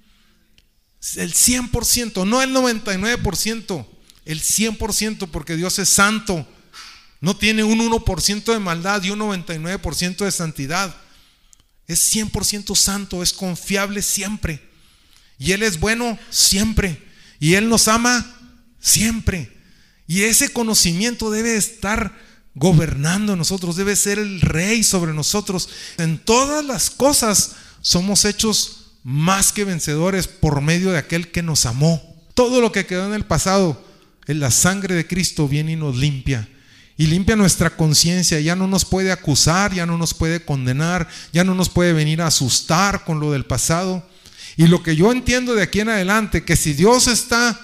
[1.17, 3.87] El 100%, no el 99%,
[4.25, 6.49] el 100% porque Dios es santo.
[7.21, 10.95] No tiene un 1% de maldad y un 99% de santidad.
[11.87, 14.74] Es 100% santo, es confiable siempre.
[15.39, 17.03] Y Él es bueno siempre.
[17.41, 18.35] Y Él nos ama
[18.81, 19.53] siempre.
[20.07, 22.17] Y ese conocimiento debe estar
[22.55, 25.69] gobernando nosotros, debe ser el rey sobre nosotros.
[25.99, 31.67] En todas las cosas somos hechos más que vencedores por medio de aquel que nos
[31.67, 32.03] amó.
[32.35, 33.85] Todo lo que quedó en el pasado,
[34.27, 36.49] en la sangre de Cristo viene y nos limpia.
[36.97, 41.43] Y limpia nuestra conciencia, ya no nos puede acusar, ya no nos puede condenar, ya
[41.43, 44.09] no nos puede venir a asustar con lo del pasado.
[44.57, 47.61] Y lo que yo entiendo de aquí en adelante, que si Dios está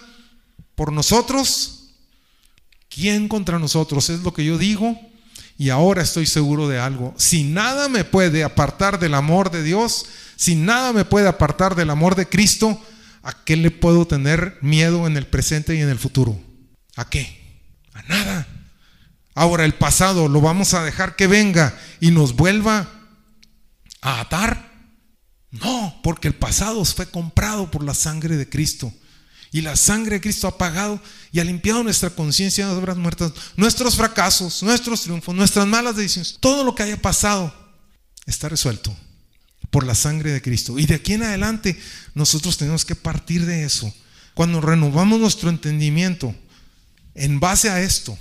[0.75, 1.91] por nosotros,
[2.89, 4.11] ¿quién contra nosotros?
[4.11, 4.99] Es lo que yo digo.
[5.57, 7.15] Y ahora estoy seguro de algo.
[7.19, 11.91] Si nada me puede apartar del amor de Dios, si nada me puede apartar del
[11.91, 12.83] amor de Cristo,
[13.23, 16.41] ¿a qué le puedo tener miedo en el presente y en el futuro?
[16.97, 17.39] ¿A qué?
[17.93, 18.49] A nada.
[19.35, 22.89] Ahora el pasado lo vamos a dejar que venga y nos vuelva
[24.01, 24.70] a atar.
[25.53, 28.93] No, porque el pasado fue comprado por la sangre de Cristo.
[29.53, 31.01] Y la sangre de Cristo ha pagado
[31.33, 36.37] y ha limpiado nuestra conciencia de obras muertas, nuestros fracasos, nuestros triunfos, nuestras malas decisiones,
[36.39, 37.53] todo lo que haya pasado
[38.27, 38.97] está resuelto
[39.71, 40.79] por la sangre de Cristo.
[40.79, 41.77] Y de aquí en adelante
[42.15, 43.93] nosotros tenemos que partir de eso.
[44.35, 46.33] Cuando renovamos nuestro entendimiento
[47.15, 48.17] en base a esto,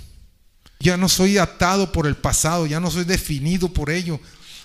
[0.80, 4.18] ya no soy atado por el pasado, ya no soy definido por ello,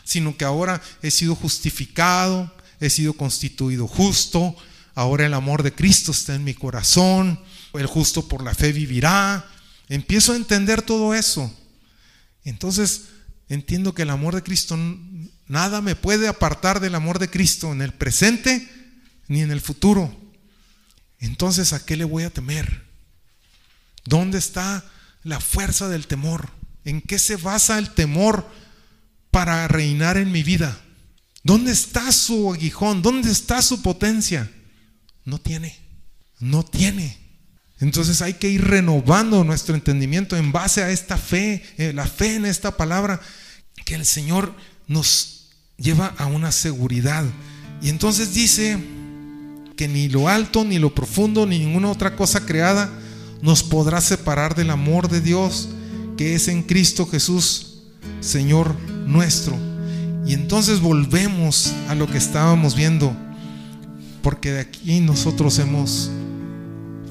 [0.04, 4.56] sino que ahora he sido justificado, he sido constituido justo,
[4.94, 7.40] ahora el amor de Cristo está en mi corazón,
[7.74, 9.50] el justo por la fe vivirá.
[9.90, 11.54] Empiezo a entender todo eso.
[12.44, 13.04] Entonces
[13.50, 14.78] entiendo que el amor de Cristo,
[15.48, 18.70] nada me puede apartar del amor de Cristo en el presente
[19.28, 20.16] ni en el futuro.
[21.20, 22.86] Entonces, ¿a qué le voy a temer?
[24.04, 24.86] ¿Dónde está
[25.24, 26.50] la fuerza del temor?
[26.84, 28.48] ¿En qué se basa el temor
[29.32, 30.80] para reinar en mi vida?
[31.46, 33.04] ¿Dónde está su aguijón?
[33.04, 34.52] ¿Dónde está su potencia?
[35.26, 35.78] No tiene,
[36.40, 37.20] no tiene.
[37.80, 42.34] Entonces hay que ir renovando nuestro entendimiento en base a esta fe, eh, la fe
[42.34, 43.22] en esta palabra,
[43.86, 44.56] que el Señor
[44.88, 47.24] nos lleva a una seguridad.
[47.80, 48.80] Y entonces dice
[49.78, 52.90] que ni lo alto, ni lo profundo, ni ninguna otra cosa creada
[53.44, 55.70] nos podrá separar del amor de Dios
[56.18, 57.84] que es en Cristo Jesús,
[58.20, 58.76] Señor
[59.06, 59.75] nuestro.
[60.26, 63.16] Y entonces volvemos a lo que estábamos viendo,
[64.24, 66.10] porque de aquí nosotros hemos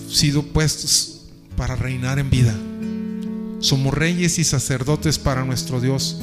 [0.08, 1.22] sido puestos
[1.56, 2.54] para reinar en vida.
[3.60, 6.20] Somos reyes y sacerdotes para nuestro Dios,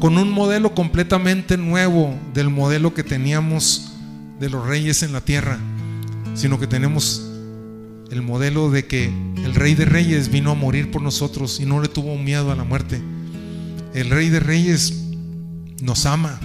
[0.00, 3.92] con un modelo completamente nuevo del modelo que teníamos
[4.38, 5.58] de los reyes en la tierra,
[6.34, 7.22] sino que tenemos
[8.10, 9.06] el modelo de que
[9.44, 12.56] el rey de reyes vino a morir por nosotros y no le tuvo miedo a
[12.56, 13.00] la muerte.
[13.94, 15.03] El rey de reyes
[15.84, 16.40] nos ama.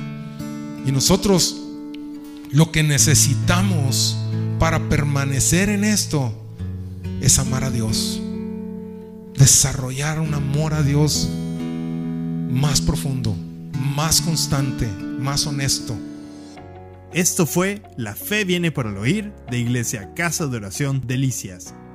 [0.86, 1.62] Y nosotros
[2.52, 4.18] lo que necesitamos
[4.60, 6.34] para permanecer en esto
[7.22, 8.22] es amar a Dios,
[9.36, 11.30] desarrollar un amor a Dios
[12.50, 13.36] más profundo,
[13.96, 15.96] más constante, más honesto.
[17.14, 21.74] Esto fue La Fe viene por el oír de Iglesia Casa de Oración Delicias.